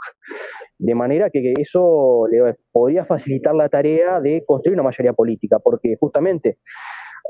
De 0.78 0.94
manera 0.94 1.30
que 1.30 1.52
eso 1.58 2.26
le 2.30 2.54
podría 2.72 3.04
facilitar 3.04 3.54
la 3.54 3.68
tarea 3.68 4.20
de 4.20 4.42
construir 4.46 4.74
una 4.74 4.82
mayoría 4.82 5.12
política, 5.12 5.58
porque 5.58 5.96
justamente 6.00 6.58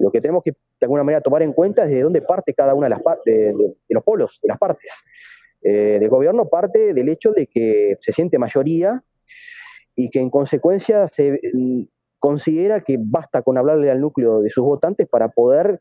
lo 0.00 0.10
que 0.10 0.20
tenemos 0.20 0.42
que 0.42 0.52
de 0.52 0.84
alguna 0.84 1.04
manera 1.04 1.20
tomar 1.20 1.42
en 1.42 1.52
cuenta 1.52 1.84
es 1.84 1.90
de 1.90 2.02
dónde 2.02 2.22
parte 2.22 2.54
cada 2.54 2.74
una 2.74 2.88
de, 2.88 2.90
las 2.90 3.02
de, 3.24 3.54
los 3.88 4.04
polos, 4.04 4.38
de 4.42 4.48
las 4.48 4.58
partes. 4.58 4.92
Eh, 5.62 5.98
del 5.98 6.08
gobierno 6.10 6.48
parte 6.48 6.92
del 6.92 7.08
hecho 7.08 7.32
de 7.32 7.46
que 7.46 7.96
se 8.00 8.12
siente 8.12 8.38
mayoría 8.38 9.02
y 9.96 10.10
que 10.10 10.18
en 10.18 10.28
consecuencia 10.28 11.08
se 11.08 11.40
mm, 11.54 11.84
considera 12.18 12.82
que 12.82 12.96
basta 13.00 13.42
con 13.42 13.56
hablarle 13.56 13.90
al 13.90 14.00
núcleo 14.00 14.40
de 14.40 14.50
sus 14.50 14.64
votantes 14.64 15.08
para 15.08 15.28
poder 15.28 15.78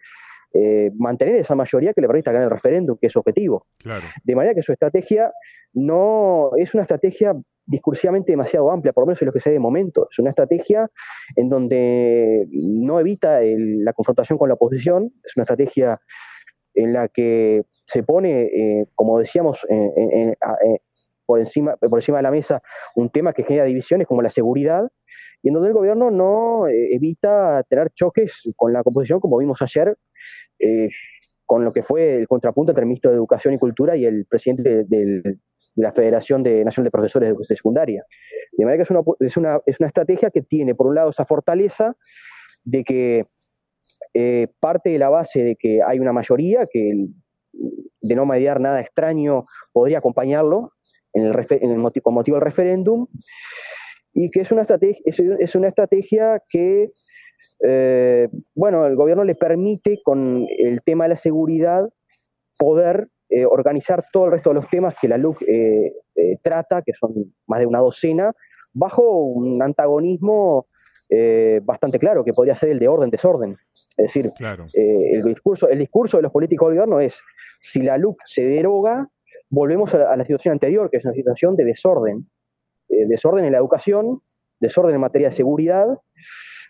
eh, 0.53 0.91
mantener 0.97 1.37
esa 1.37 1.55
mayoría 1.55 1.93
que 1.93 2.01
le 2.01 2.07
permita 2.07 2.31
ganar 2.31 2.45
el 2.45 2.51
referéndum, 2.51 2.97
que 2.99 3.07
es 3.07 3.13
su 3.13 3.19
objetivo. 3.19 3.65
De 4.23 4.35
manera 4.35 4.53
que 4.53 4.61
su 4.61 4.71
estrategia 4.71 5.31
no 5.73 6.51
es 6.57 6.73
una 6.73 6.83
estrategia 6.83 7.33
discursivamente 7.65 8.31
demasiado 8.31 8.69
amplia, 8.69 8.93
por 8.93 9.03
lo 9.03 9.07
menos 9.07 9.21
en 9.21 9.25
lo 9.27 9.31
que 9.31 9.39
se 9.39 9.49
ve 9.49 9.53
de 9.55 9.59
momento. 9.59 10.07
Es 10.11 10.19
una 10.19 10.29
estrategia 10.29 10.89
en 11.35 11.49
donde 11.49 12.47
no 12.51 12.99
evita 12.99 13.39
la 13.41 13.93
confrontación 13.93 14.37
con 14.37 14.49
la 14.49 14.55
oposición, 14.55 15.11
es 15.23 15.35
una 15.35 15.43
estrategia 15.43 15.99
en 16.75 16.93
la 16.93 17.07
que 17.07 17.63
se 17.67 18.03
pone, 18.03 18.43
eh, 18.43 18.85
como 18.93 19.17
decíamos, 19.19 19.65
por, 21.25 21.39
encima, 21.39 21.77
por 21.77 21.99
encima 21.99 22.17
de 22.17 22.23
la 22.23 22.31
mesa 22.31 22.61
un 22.95 23.09
tema 23.09 23.33
que 23.33 23.43
genera 23.43 23.65
divisiones 23.65 24.07
como 24.07 24.21
la 24.21 24.29
seguridad, 24.29 24.91
y 25.43 25.49
en 25.49 25.53
donde 25.53 25.67
el 25.67 25.75
gobierno 25.75 26.09
no 26.09 26.67
eh, 26.67 26.95
evita 26.95 27.63
tener 27.69 27.91
choques 27.91 28.53
con 28.55 28.71
la 28.71 28.81
composición, 28.81 29.19
como 29.19 29.37
vimos 29.37 29.61
ayer, 29.61 29.97
eh, 30.57 30.89
con 31.45 31.65
lo 31.65 31.73
que 31.73 31.83
fue 31.83 32.15
el 32.15 32.27
contrapunto 32.29 32.71
entre 32.71 32.83
el 32.83 32.87
ministro 32.87 33.11
de 33.11 33.17
Educación 33.17 33.53
y 33.53 33.57
Cultura 33.57 33.97
y 33.97 34.05
el 34.05 34.25
presidente 34.25 34.85
de, 34.85 35.37
la 35.75 35.91
Federación 35.91 36.43
de 36.43 36.63
Nacional 36.63 36.85
de 36.85 36.91
Profesores 36.91 37.37
de, 37.37 37.55
Secundaria. 37.55 38.05
De 38.53 38.63
manera 38.63 38.77
que 38.77 38.83
es 38.83 38.91
una, 38.91 39.01
es, 39.19 39.37
una, 39.37 39.59
es 39.65 39.79
una 39.81 39.87
estrategia 39.87 40.29
que 40.29 40.41
tiene, 40.41 40.75
por 40.75 40.87
un 40.87 40.95
lado, 40.95 41.09
esa 41.09 41.25
fortaleza 41.25 41.93
de 42.63 42.83
que 42.85 43.27
eh, 44.13 44.47
parte 44.61 44.91
de 44.91 44.99
la 44.99 45.09
base 45.09 45.43
de 45.43 45.55
que 45.57 45.81
hay 45.85 45.99
una 45.99 46.13
mayoría 46.13 46.67
que 46.71 47.07
de 48.01 48.15
no 48.15 48.25
mediar 48.25 48.61
nada 48.61 48.79
extraño 48.79 49.45
podría 49.73 49.97
acompañarlo 49.97 50.71
en 51.11 51.25
el, 51.25 51.45
en 51.49 51.71
el 51.71 51.77
motivo, 51.79 52.03
con 52.03 52.13
motivo 52.13 52.37
del 52.37 52.45
referéndum 52.45 53.07
y 54.13 54.29
que 54.29 54.41
es 54.41 54.51
una 54.51 54.61
estrategia, 54.61 55.01
es, 55.05 55.55
una 55.55 55.69
estrategia 55.69 56.41
que, 56.47 56.89
eh, 57.63 58.29
bueno, 58.55 58.85
el 58.85 58.95
gobierno 58.95 59.23
le 59.23 59.35
permite 59.35 59.99
con 60.03 60.45
el 60.57 60.81
tema 60.83 61.05
de 61.05 61.09
la 61.09 61.15
seguridad 61.17 61.89
poder 62.57 63.07
eh, 63.29 63.45
organizar 63.45 64.05
todo 64.13 64.25
el 64.25 64.33
resto 64.33 64.51
de 64.51 64.55
los 64.55 64.69
temas 64.69 64.95
que 65.01 65.07
la 65.07 65.17
LUC 65.17 65.41
eh, 65.41 65.91
trata, 66.43 66.83
que 66.83 66.93
son 66.93 67.13
más 67.47 67.59
de 67.59 67.65
una 67.65 67.79
docena, 67.79 68.33
bajo 68.73 69.23
un 69.23 69.61
antagonismo 69.61 70.67
bastante 71.63 71.99
claro, 71.99 72.23
que 72.23 72.33
podría 72.33 72.55
ser 72.55 72.69
el 72.69 72.79
de 72.79 72.87
orden-desorden. 72.87 73.51
Es 73.51 74.13
decir, 74.13 74.31
el, 74.73 75.21
discurso, 75.21 75.69
el 75.69 75.77
discurso 75.77 76.17
de 76.17 76.23
los 76.23 76.31
políticos 76.31 76.69
del 76.69 76.77
gobierno 76.79 76.99
es, 76.99 77.21
si 77.61 77.83
la 77.83 77.99
LUC 77.99 78.17
se 78.25 78.41
deroga, 78.41 79.07
volvemos 79.51 79.93
a 79.93 80.15
la 80.15 80.23
situación 80.23 80.53
anterior, 80.53 80.89
que 80.89 80.97
es 80.97 81.05
una 81.05 81.13
situación 81.13 81.55
de 81.55 81.65
desorden. 81.65 82.27
Eh, 82.93 83.05
desorden 83.07 83.45
en 83.45 83.51
la 83.51 83.57
educación, 83.57 84.21
desorden 84.59 84.95
en 84.95 85.01
materia 85.01 85.29
de 85.29 85.35
seguridad, 85.35 85.87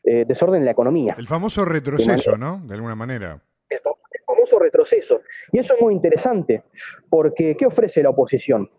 eh, 0.03 0.25
desorden 0.27 0.61
en 0.61 0.65
la 0.65 0.71
economía. 0.71 1.15
El 1.17 1.27
famoso 1.27 1.65
retroceso, 1.65 2.37
¿no? 2.37 2.61
De 2.65 2.75
alguna 2.75 2.95
manera. 2.95 3.41
El 3.69 3.79
famoso 4.25 4.59
retroceso. 4.59 5.21
Y 5.51 5.59
eso 5.59 5.75
es 5.75 5.81
muy 5.81 5.93
interesante, 5.93 6.63
porque 7.09 7.55
¿qué 7.57 7.65
ofrece 7.65 8.01
la 8.03 8.09
oposición? 8.09 8.69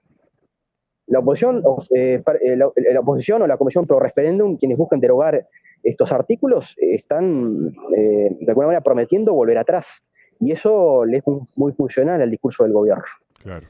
La 1.06 1.18
oposición, 1.18 1.62
eh, 1.94 2.22
la, 2.56 3.00
oposición 3.00 3.42
o 3.42 3.46
la 3.46 3.58
Comisión 3.58 3.86
Pro 3.86 4.00
Referéndum, 4.00 4.56
quienes 4.56 4.78
buscan 4.78 5.00
derogar 5.00 5.46
estos 5.82 6.10
artículos, 6.12 6.74
están 6.78 7.72
de 7.90 8.46
alguna 8.48 8.68
manera 8.68 8.82
prometiendo 8.82 9.34
volver 9.34 9.58
atrás. 9.58 10.02
Y 10.40 10.52
eso 10.52 11.04
le 11.04 11.18
es 11.18 11.24
muy 11.56 11.72
funcional 11.72 12.22
al 12.22 12.30
discurso 12.30 12.64
del 12.64 12.72
gobierno. 12.72 13.04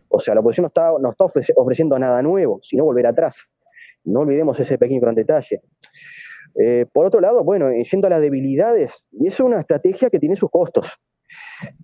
O 0.08 0.20
sea, 0.20 0.34
la 0.34 0.40
oposición 0.40 0.62
no 0.62 0.68
está, 0.68 0.92
no 1.00 1.10
está 1.10 1.24
ofreciendo 1.56 1.98
nada 1.98 2.22
nuevo, 2.22 2.60
sino 2.62 2.84
volver 2.84 3.08
atrás. 3.08 3.56
No 4.04 4.20
olvidemos 4.20 4.58
ese 4.60 4.78
pequeño 4.78 5.00
gran 5.00 5.14
detalle. 5.14 5.62
Eh, 6.56 6.86
por 6.92 7.06
otro 7.06 7.20
lado, 7.20 7.42
bueno, 7.42 7.70
yendo 7.72 8.06
a 8.06 8.10
las 8.10 8.20
debilidades, 8.20 9.04
y 9.12 9.26
eso 9.26 9.42
es 9.42 9.46
una 9.46 9.60
estrategia 9.60 10.10
que 10.10 10.18
tiene 10.18 10.36
sus 10.36 10.50
costos. 10.50 11.00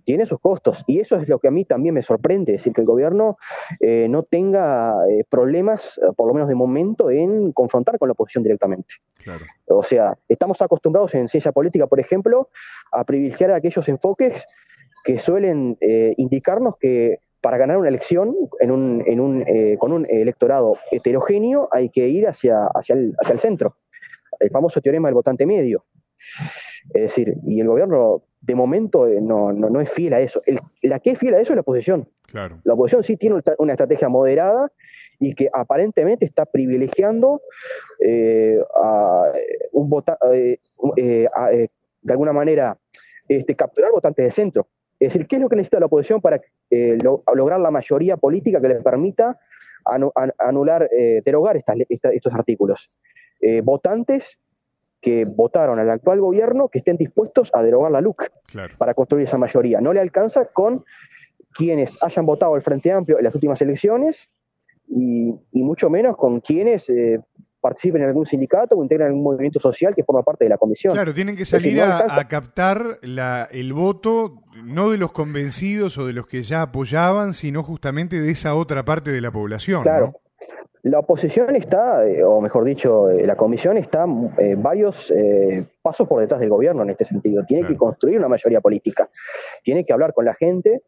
Tiene 0.05 0.25
sus 0.25 0.39
costos. 0.39 0.83
Y 0.87 0.99
eso 0.99 1.17
es 1.17 1.27
lo 1.27 1.39
que 1.39 1.49
a 1.49 1.51
mí 1.51 1.65
también 1.65 1.93
me 1.93 2.03
sorprende, 2.03 2.53
es 2.53 2.61
decir, 2.61 2.73
que 2.73 2.81
el 2.81 2.87
gobierno 2.87 3.35
eh, 3.81 4.07
no 4.09 4.23
tenga 4.23 4.93
eh, 5.09 5.25
problemas, 5.29 5.99
por 6.15 6.27
lo 6.27 6.33
menos 6.33 6.47
de 6.47 6.55
momento, 6.55 7.09
en 7.09 7.51
confrontar 7.51 7.97
con 7.97 8.07
la 8.07 8.13
oposición 8.13 8.43
directamente. 8.43 8.95
O 9.67 9.83
sea, 9.83 10.17
estamos 10.29 10.61
acostumbrados 10.61 11.13
en 11.15 11.27
ciencia 11.27 11.51
política, 11.51 11.87
por 11.87 11.99
ejemplo, 11.99 12.49
a 12.91 13.03
privilegiar 13.03 13.51
aquellos 13.51 13.87
enfoques 13.89 14.45
que 15.03 15.19
suelen 15.19 15.77
indicarnos 16.17 16.75
que 16.79 17.19
para 17.41 17.57
ganar 17.57 17.77
una 17.77 17.89
elección 17.89 18.35
en 18.59 18.71
un, 18.71 19.03
en 19.05 19.19
un, 19.19 19.43
eh, 19.47 19.75
con 19.79 19.91
un 19.91 20.05
electorado 20.09 20.77
heterogéneo 20.91 21.67
hay 21.71 21.89
que 21.89 22.07
ir 22.07 22.27
hacia, 22.27 22.67
hacia, 22.67 22.93
el, 22.93 23.13
hacia 23.19 23.33
el 23.33 23.39
centro, 23.39 23.75
el 24.39 24.49
famoso 24.51 24.79
teorema 24.79 25.07
del 25.07 25.15
votante 25.15 25.45
medio. 25.45 25.85
Es 26.93 27.01
decir, 27.01 27.35
y 27.43 27.59
el 27.59 27.67
gobierno 27.67 28.23
de 28.41 28.55
momento 28.55 29.07
eh, 29.07 29.19
no, 29.21 29.51
no, 29.51 29.69
no 29.69 29.81
es 29.81 29.91
fiel 29.91 30.13
a 30.13 30.19
eso. 30.19 30.41
la 30.83 30.99
que 30.99 31.11
es 31.11 31.19
fiel 31.19 31.33
a 31.33 31.39
eso 31.39 31.53
es 31.53 31.55
la 31.55 31.61
oposición. 31.61 32.07
Claro. 32.27 32.59
La 32.63 32.73
oposición 32.73 33.03
sí 33.03 33.17
tiene 33.17 33.41
una 33.57 33.73
estrategia 33.73 34.07
moderada 34.07 34.71
y 35.19 35.33
que 35.35 35.49
aparentemente 35.51 36.25
está 36.25 36.45
privilegiando 36.45 37.41
eh, 37.99 38.59
a 38.75 39.31
un 39.73 39.89
vota, 39.89 40.17
de 40.25 40.59
alguna 42.09 42.33
manera 42.33 42.77
este, 43.27 43.55
capturar 43.55 43.91
votantes 43.91 44.25
de 44.25 44.31
centro. 44.31 44.67
Es 45.01 45.13
decir, 45.13 45.25
¿qué 45.25 45.37
es 45.37 45.41
lo 45.41 45.49
que 45.49 45.55
necesita 45.55 45.79
la 45.79 45.87
oposición 45.87 46.21
para 46.21 46.39
eh, 46.69 46.95
lograr 47.33 47.59
la 47.59 47.71
mayoría 47.71 48.17
política 48.17 48.61
que 48.61 48.67
les 48.67 48.83
permita 48.83 49.39
anular, 50.37 50.87
eh, 50.95 51.23
derogar 51.25 51.57
estos 51.57 52.33
artículos? 52.33 53.01
Eh, 53.39 53.61
votantes 53.61 54.39
que 55.01 55.23
votaron 55.25 55.79
al 55.79 55.89
actual 55.89 56.21
gobierno 56.21 56.69
que 56.69 56.77
estén 56.77 56.97
dispuestos 56.97 57.49
a 57.55 57.63
derogar 57.63 57.91
la 57.91 57.99
LUC 57.99 58.29
para 58.77 58.93
construir 58.93 59.25
esa 59.25 59.39
mayoría. 59.39 59.81
No 59.81 59.91
le 59.91 60.01
alcanza 60.01 60.45
con 60.45 60.83
quienes 61.55 61.97
hayan 62.03 62.27
votado 62.27 62.55
el 62.55 62.61
Frente 62.61 62.91
Amplio 62.91 63.17
en 63.17 63.23
las 63.23 63.33
últimas 63.33 63.59
elecciones 63.59 64.29
y, 64.87 65.33
mucho 65.51 65.89
menos 65.89 66.15
con 66.15 66.41
quienes 66.41 66.85
participen 67.61 68.01
en 68.01 68.09
algún 68.09 68.25
sindicato 68.25 68.75
o 68.75 68.83
integren 68.83 69.07
algún 69.07 69.23
movimiento 69.23 69.59
social 69.59 69.93
que 69.95 70.03
forma 70.03 70.23
parte 70.23 70.45
de 70.45 70.49
la 70.49 70.57
comisión. 70.57 70.93
Claro, 70.93 71.13
tienen 71.13 71.35
que 71.35 71.45
salir 71.45 71.81
a, 71.81 72.27
captar 72.27 72.97
la, 73.03 73.47
el 73.51 73.73
voto 73.73 74.41
no 74.63 74.89
de 74.89 74.97
los 74.97 75.11
convencidos 75.11 75.97
o 75.97 76.05
de 76.05 76.13
los 76.13 76.27
que 76.27 76.43
ya 76.43 76.63
apoyaban, 76.63 77.33
sino 77.33 77.63
justamente 77.63 78.19
de 78.19 78.31
esa 78.31 78.55
otra 78.55 78.83
parte 78.83 79.11
de 79.11 79.21
la 79.21 79.31
población. 79.31 79.83
Claro. 79.83 80.15
La 80.83 80.97
oposición 80.97 81.55
está, 81.55 82.07
eh, 82.07 82.23
o 82.23 82.41
mejor 82.41 82.63
dicho, 82.63 83.09
eh, 83.11 83.27
la 83.27 83.35
comisión 83.35 83.77
está 83.77 84.05
eh, 84.39 84.55
varios 84.57 85.13
pasos 85.81 86.07
por 86.07 86.21
detrás 86.21 86.39
del 86.39 86.49
gobierno 86.49 86.81
en 86.81 86.89
este 86.89 87.05
sentido. 87.05 87.45
Tiene 87.45 87.67
que 87.67 87.77
construir 87.77 88.17
una 88.17 88.27
mayoría 88.27 88.61
política, 88.61 89.09
tiene 89.63 89.85
que 89.85 89.93
hablar 89.93 90.13
con 90.13 90.25
la 90.25 90.33
gente, 90.33 90.81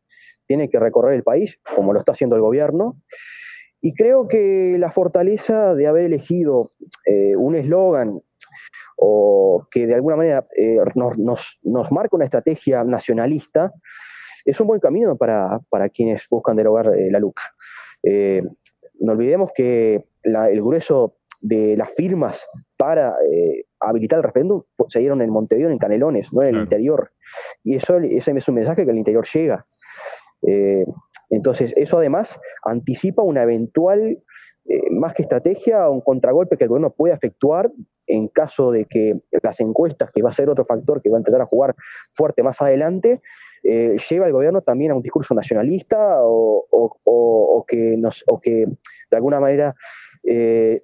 tiene 0.47 0.69
que 0.69 0.79
recorrer 0.79 1.13
el 1.13 1.23
país, 1.23 1.59
como 1.75 1.93
lo 1.93 1.99
está 1.99 2.13
haciendo 2.13 2.35
el 2.35 2.41
gobierno, 2.41 2.95
y 3.85 3.93
creo 3.93 4.29
que 4.29 4.77
la 4.79 4.91
fortaleza 4.91 5.75
de 5.75 5.87
haber 5.87 6.05
elegido 6.05 6.71
eh, 7.05 7.35
un 7.35 7.53
eslogan 7.53 8.21
o 8.95 9.65
que 9.69 9.85
de 9.85 9.93
alguna 9.93 10.15
manera 10.15 10.47
eh, 10.55 10.77
nos, 10.95 11.19
nos, 11.65 11.91
marca 11.91 12.15
una 12.15 12.23
estrategia 12.23 12.85
nacionalista 12.85 13.73
es 14.45 14.57
un 14.61 14.67
buen 14.67 14.79
camino 14.79 15.17
para, 15.17 15.59
quienes 15.93 16.23
buscan 16.31 16.55
derogar 16.55 16.97
eh, 16.97 17.11
la 17.11 17.19
LUC. 17.19 17.37
no 19.01 19.11
olvidemos 19.11 19.51
que 19.53 20.05
el 20.23 20.61
grueso 20.61 21.17
de 21.41 21.75
las 21.75 21.89
firmas 21.91 22.41
para 22.77 23.13
habilitar 23.81 24.19
el 24.19 24.23
referéndum 24.23 24.61
se 24.87 24.99
dieron 24.99 25.21
en 25.21 25.29
Montevideo, 25.29 25.69
en 25.69 25.77
Canelones, 25.77 26.31
no 26.31 26.41
en 26.41 26.55
el 26.55 26.61
interior. 26.61 27.11
Y 27.65 27.75
eso 27.75 27.97
ese 27.97 28.31
es 28.31 28.47
un 28.47 28.55
mensaje 28.55 28.85
que 28.85 28.91
el 28.91 28.97
interior 28.97 29.27
llega. 29.27 29.65
Entonces, 31.33 31.73
eso 31.75 31.97
además 31.97 32.39
anticipa 32.63 33.23
una 33.23 33.43
eventual, 33.43 34.19
eh, 34.65 34.91
más 34.91 35.13
que 35.13 35.23
estrategia, 35.23 35.89
un 35.89 36.01
contragolpe 36.01 36.57
que 36.57 36.65
el 36.65 36.69
gobierno 36.69 36.91
puede 36.91 37.13
efectuar 37.13 37.71
en 38.05 38.27
caso 38.27 38.71
de 38.71 38.85
que 38.85 39.13
las 39.41 39.59
encuestas, 39.59 40.11
que 40.13 40.21
va 40.21 40.29
a 40.29 40.33
ser 40.33 40.49
otro 40.49 40.65
factor 40.65 41.01
que 41.01 41.09
va 41.09 41.17
a 41.17 41.19
empezar 41.21 41.41
a 41.41 41.45
jugar 41.45 41.73
fuerte 42.15 42.43
más 42.43 42.61
adelante, 42.61 43.21
eh, 43.63 43.97
lleva 44.09 44.25
al 44.25 44.33
gobierno 44.33 44.61
también 44.61 44.91
a 44.91 44.95
un 44.95 45.01
discurso 45.01 45.33
nacionalista 45.33 46.19
o, 46.21 47.65
que, 47.67 47.95
nos, 47.97 48.23
o 48.27 48.39
que 48.39 48.65
de 49.09 49.17
alguna 49.17 49.39
manera 49.39 49.73
eh, 50.23 50.81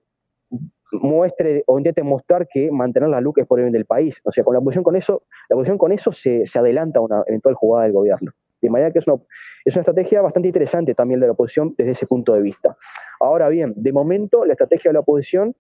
muestre 0.94 1.64
o 1.68 1.78
intente 1.78 2.04
mostrar 2.04 2.48
que 2.48 2.72
mantener 2.72 3.10
la 3.10 3.22
luz 3.22 3.38
es 3.38 3.46
por 3.46 3.60
el 3.60 3.66
bien 3.66 3.74
del 3.74 3.86
país. 3.86 4.20
O 4.24 4.32
sea, 4.32 4.44
con 4.44 4.54
la 4.54 4.60
oposición 4.60 4.84
con 4.84 4.96
eso, 4.96 5.24
la 5.50 5.56
oposición 5.56 5.78
con 5.78 5.92
eso 5.92 6.12
se, 6.12 6.48
se 6.48 6.58
adelanta 6.58 7.00
a 7.00 7.04
una 7.04 7.24
eventual 7.28 7.54
jugada 7.56 7.84
del 7.84 7.94
gobierno. 7.94 8.32
De 8.62 8.70
manera 8.70 8.92
que 8.92 9.00
es 9.00 9.08
una, 9.08 9.18
es 9.66 9.76
una 9.76 9.82
estrategia 9.82 10.22
bastante 10.22 10.48
interesante 10.50 10.94
también 10.96 11.20
de 11.20 11.28
la 11.28 11.34
oposición 11.34 11.74
desde 11.78 11.92
ese 11.92 12.06
punto 12.06 12.34
de 12.34 12.42
vista. 12.42 12.76
Ahora 13.20 13.50
bien, 13.50 13.74
de 13.76 13.92
momento 13.92 14.46
la 14.46 14.54
estrategia 14.54 14.90
de 14.90 14.94
la 14.94 15.00
oposición 15.00 15.56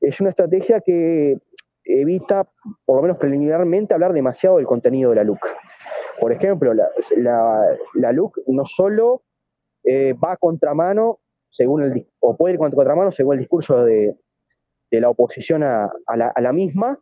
es 0.00 0.20
una 0.20 0.30
estrategia 0.30 0.80
que 0.80 1.38
evita, 1.84 2.48
por 2.86 2.96
lo 2.96 3.02
menos 3.02 3.18
preliminarmente, 3.18 3.94
hablar 3.94 4.12
demasiado 4.12 4.56
del 4.56 4.66
contenido 4.66 5.10
de 5.10 5.16
la 5.16 5.24
LUC. 5.24 5.40
Por 6.20 6.32
ejemplo, 6.32 6.74
la, 6.74 6.88
la, 7.94 8.12
LUC 8.12 8.38
no 8.46 8.66
solo 8.66 9.22
eh, 9.84 10.14
va 10.14 10.32
a 10.32 10.36
contramano, 10.36 11.20
según 11.50 11.82
el, 11.82 12.06
o 12.20 12.36
puede 12.36 12.54
ir 12.54 12.58
contra 12.58 12.76
contramano 12.76 13.12
según 13.12 13.34
el 13.34 13.40
discurso 13.40 13.84
de, 13.84 14.16
de 14.92 15.00
la 15.00 15.08
oposición 15.08 15.62
a, 15.64 15.90
la, 16.14 16.52
misma, 16.52 16.98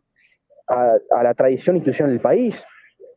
a, 0.67 1.23
la 1.23 1.33
tradición 1.33 1.75
institucional 1.75 2.13
del 2.13 2.21
país. 2.21 2.63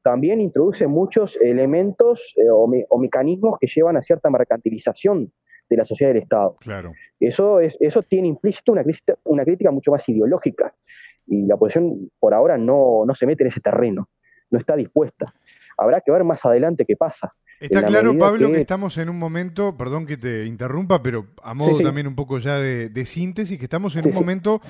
También 0.05 0.43
introduce 0.43 0.87
muchos 0.87 1.35
elementos 1.41 2.35
eh, 2.37 2.51
o, 2.51 2.99
mecanismos 2.99 3.57
que 3.59 3.67
llevan 3.67 3.97
a 3.97 4.03
cierta 4.03 4.29
mercantilización 4.29 5.33
de 5.71 5.77
la 5.79 5.85
sociedad 5.87 6.13
del 6.13 6.23
Estado. 6.23 6.57
Claro. 6.61 6.93
Eso, 7.19 7.59
es, 7.59 7.75
eso 7.81 8.03
tiene 8.03 8.29
implícito 8.29 8.73
una, 8.73 8.85
una 9.25 9.45
crítica 9.45 9.71
mucho 9.71 9.93
más 9.93 10.07
ideológica 10.07 10.75
y 11.27 11.47
la 11.47 11.55
oposición 11.55 12.11
por 12.21 12.35
ahora 12.35 12.59
no, 12.59 13.05
no 13.07 13.15
se 13.15 13.25
mete 13.25 13.45
en 13.45 13.49
ese 13.49 13.63
terreno, 13.63 14.11
no 14.51 14.59
está 14.59 14.77
dispuesta. 14.77 15.33
Habrá 15.79 16.03
que 16.03 16.13
ver 16.13 16.23
más 16.23 16.45
adelante 16.45 16.85
qué 16.87 16.97
pasa. 16.97 17.33
Está 17.59 17.83
claro, 17.87 18.19
Pablo, 18.19 18.53
que... 18.53 18.61
estamos 18.61 18.99
en 18.99 19.09
un 19.09 19.19
momento, 19.19 19.75
perdón 19.75 20.05
que 20.05 20.19
te 20.19 20.45
interrumpa, 20.45 21.03
pero 21.03 21.29
a 21.43 21.55
modo 21.55 21.79
también 21.81 22.07
un 22.07 22.15
poco 22.15 22.39
ya 22.39 22.59
de, 22.59 23.07
síntesis, 23.07 23.59
que 23.59 23.65
estamos 23.65 23.97
en 23.97 24.07
un 24.07 24.15
momento 24.15 24.61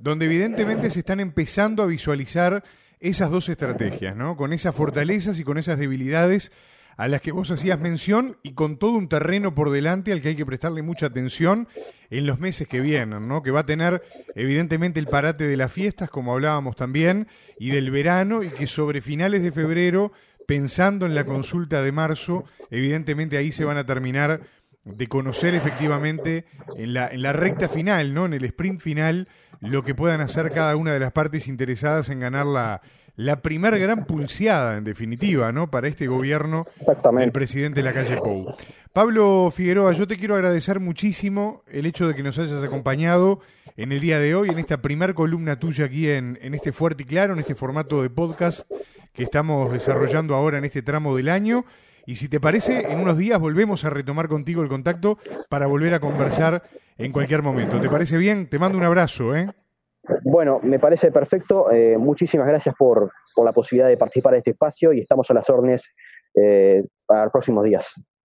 donde 0.00 0.26
evidentemente 0.26 0.90
se 0.90 0.98
están 0.98 1.20
empezando 1.20 1.82
a 1.82 1.86
visualizar 1.86 2.62
esas 3.02 3.30
dos 3.30 3.48
estrategias, 3.48 4.16
¿no? 4.16 4.36
Con 4.36 4.52
esas 4.52 4.74
fortalezas 4.74 5.38
y 5.38 5.44
con 5.44 5.58
esas 5.58 5.78
debilidades 5.78 6.52
a 6.96 7.08
las 7.08 7.20
que 7.20 7.32
vos 7.32 7.50
hacías 7.50 7.80
mención 7.80 8.36
y 8.42 8.52
con 8.52 8.76
todo 8.76 8.92
un 8.92 9.08
terreno 9.08 9.54
por 9.54 9.70
delante 9.70 10.12
al 10.12 10.22
que 10.22 10.28
hay 10.28 10.36
que 10.36 10.46
prestarle 10.46 10.82
mucha 10.82 11.06
atención 11.06 11.66
en 12.10 12.26
los 12.26 12.38
meses 12.38 12.68
que 12.68 12.80
vienen, 12.80 13.26
¿no? 13.26 13.42
Que 13.42 13.50
va 13.50 13.60
a 13.60 13.66
tener 13.66 14.02
evidentemente 14.34 15.00
el 15.00 15.06
parate 15.06 15.46
de 15.46 15.56
las 15.56 15.72
fiestas, 15.72 16.10
como 16.10 16.32
hablábamos 16.32 16.76
también, 16.76 17.26
y 17.58 17.70
del 17.70 17.90
verano, 17.90 18.42
y 18.42 18.48
que 18.48 18.66
sobre 18.66 19.00
finales 19.00 19.42
de 19.42 19.52
febrero 19.52 20.12
pensando 20.46 21.06
en 21.06 21.14
la 21.14 21.24
consulta 21.24 21.82
de 21.82 21.92
marzo, 21.92 22.44
evidentemente 22.70 23.36
ahí 23.36 23.52
se 23.52 23.64
van 23.64 23.78
a 23.78 23.86
terminar 23.86 24.42
de 24.84 25.06
conocer 25.06 25.54
efectivamente 25.54 26.44
en 26.76 26.94
la, 26.94 27.08
en 27.08 27.22
la 27.22 27.32
recta 27.32 27.68
final, 27.68 28.14
¿no? 28.14 28.24
En 28.26 28.32
el 28.32 28.44
sprint 28.44 28.80
final, 28.80 29.28
lo 29.60 29.84
que 29.84 29.94
puedan 29.94 30.20
hacer 30.20 30.48
cada 30.50 30.76
una 30.76 30.92
de 30.92 31.00
las 31.00 31.12
partes 31.12 31.46
interesadas 31.46 32.08
en 32.08 32.20
ganar 32.20 32.46
la, 32.46 32.82
la 33.16 33.42
primera 33.42 33.76
gran 33.78 34.06
pulseada, 34.06 34.76
en 34.76 34.84
definitiva, 34.84 35.52
¿no? 35.52 35.70
Para 35.70 35.88
este 35.88 36.06
gobierno 36.06 36.66
del 37.18 37.32
presidente 37.32 37.80
de 37.80 37.84
la 37.84 37.92
calle 37.92 38.16
Pou. 38.16 38.54
Pablo 38.92 39.52
Figueroa, 39.54 39.92
yo 39.92 40.06
te 40.06 40.16
quiero 40.16 40.34
agradecer 40.34 40.80
muchísimo 40.80 41.62
el 41.68 41.86
hecho 41.86 42.08
de 42.08 42.14
que 42.14 42.22
nos 42.22 42.38
hayas 42.38 42.62
acompañado 42.62 43.40
en 43.76 43.92
el 43.92 44.00
día 44.00 44.18
de 44.18 44.34
hoy, 44.34 44.50
en 44.50 44.58
esta 44.58 44.82
primera 44.82 45.14
columna 45.14 45.58
tuya 45.58 45.86
aquí 45.86 46.10
en, 46.10 46.38
en 46.42 46.54
este 46.54 46.72
Fuerte 46.72 47.04
y 47.04 47.06
Claro, 47.06 47.32
en 47.32 47.38
este 47.38 47.54
formato 47.54 48.02
de 48.02 48.10
podcast 48.10 48.70
que 49.12 49.22
estamos 49.22 49.72
desarrollando 49.72 50.34
ahora 50.34 50.58
en 50.58 50.64
este 50.64 50.82
tramo 50.82 51.16
del 51.16 51.28
año. 51.28 51.64
Y 52.06 52.16
si 52.16 52.28
te 52.28 52.40
parece, 52.40 52.90
en 52.90 53.00
unos 53.00 53.16
días 53.16 53.38
volvemos 53.38 53.84
a 53.84 53.90
retomar 53.90 54.28
contigo 54.28 54.62
el 54.62 54.68
contacto 54.68 55.18
para 55.48 55.66
volver 55.66 55.94
a 55.94 56.00
conversar 56.00 56.62
en 56.98 57.12
cualquier 57.12 57.42
momento. 57.42 57.80
¿Te 57.80 57.88
parece 57.88 58.16
bien? 58.16 58.48
Te 58.48 58.58
mando 58.58 58.78
un 58.78 58.84
abrazo, 58.84 59.36
¿eh? 59.36 59.48
Bueno, 60.24 60.60
me 60.62 60.78
parece 60.78 61.12
perfecto. 61.12 61.70
Eh, 61.70 61.96
muchísimas 61.96 62.48
gracias 62.48 62.74
por, 62.76 63.12
por, 63.34 63.44
la 63.44 63.52
posibilidad 63.52 63.88
de 63.88 63.96
participar 63.96 64.32
de 64.32 64.38
este 64.38 64.50
espacio 64.50 64.92
y 64.92 65.00
estamos 65.00 65.30
a 65.30 65.34
las 65.34 65.48
órdenes 65.48 65.82
eh, 66.34 66.82
para 67.06 67.24
los 67.24 67.32
próximos 67.32 67.64
días. 67.64 67.86